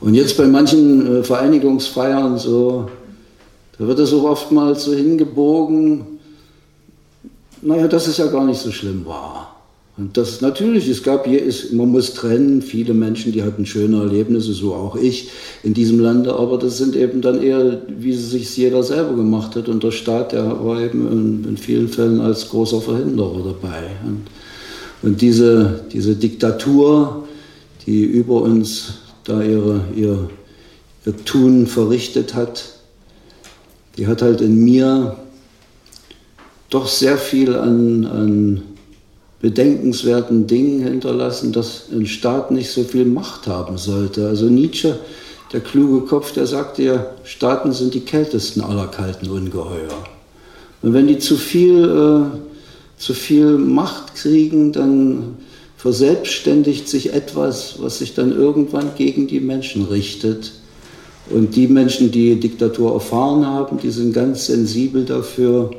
[0.00, 2.90] Und jetzt bei manchen äh, Vereinigungsfeiern so,
[3.78, 6.18] da wird er so oftmals so hingebogen,
[7.62, 9.55] naja, dass es ja gar nicht so schlimm war.
[9.98, 13.98] Und das natürlich, es gab hier, ist, man muss trennen, viele Menschen, die hatten schöne
[13.98, 15.30] Erlebnisse, so auch ich
[15.62, 19.56] in diesem Lande, aber das sind eben dann eher, wie es sich jeder selber gemacht
[19.56, 19.68] hat.
[19.68, 23.84] Und der Staat, der war eben in, in vielen Fällen als großer Verhinderer dabei.
[24.04, 24.26] Und,
[25.02, 27.26] und diese, diese Diktatur,
[27.86, 30.28] die über uns da ihre, ihr,
[31.06, 32.64] ihr Tun verrichtet hat,
[33.96, 35.16] die hat halt in mir
[36.68, 38.62] doch sehr viel an, an
[39.40, 44.26] bedenkenswerten Dingen hinterlassen, dass ein Staat nicht so viel Macht haben sollte.
[44.26, 44.98] Also Nietzsche,
[45.52, 50.04] der kluge Kopf, der sagte ja, Staaten sind die kältesten aller kalten Ungeheuer.
[50.82, 55.36] Und wenn die zu viel, äh, zu viel Macht kriegen, dann
[55.76, 60.52] verselbstständigt sich etwas, was sich dann irgendwann gegen die Menschen richtet.
[61.28, 65.70] Und die Menschen, die Diktatur erfahren haben, die sind ganz sensibel dafür,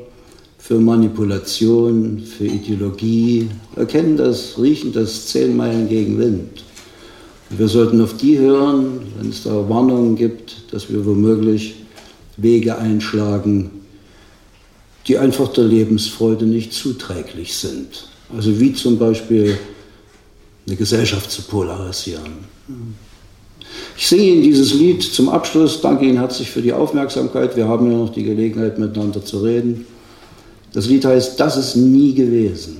[0.57, 6.63] für Manipulation, für Ideologie, erkennen das, riechen das zehn Meilen gegen Wind.
[7.49, 11.75] Und wir sollten auf die hören, wenn es da Warnungen gibt, dass wir womöglich
[12.35, 13.71] Wege einschlagen,
[15.07, 18.09] die einfach der Lebensfreude nicht zuträglich sind.
[18.35, 19.57] Also wie zum Beispiel
[20.67, 22.33] eine Gesellschaft zu polarisieren.
[23.97, 25.79] Ich singe Ihnen dieses Lied zum Abschluss.
[25.79, 27.55] Danke Ihnen herzlich für die Aufmerksamkeit.
[27.55, 29.85] Wir haben ja noch die Gelegenheit, miteinander zu reden.
[30.77, 32.77] Das Lied heißt Das ist nie gewesen.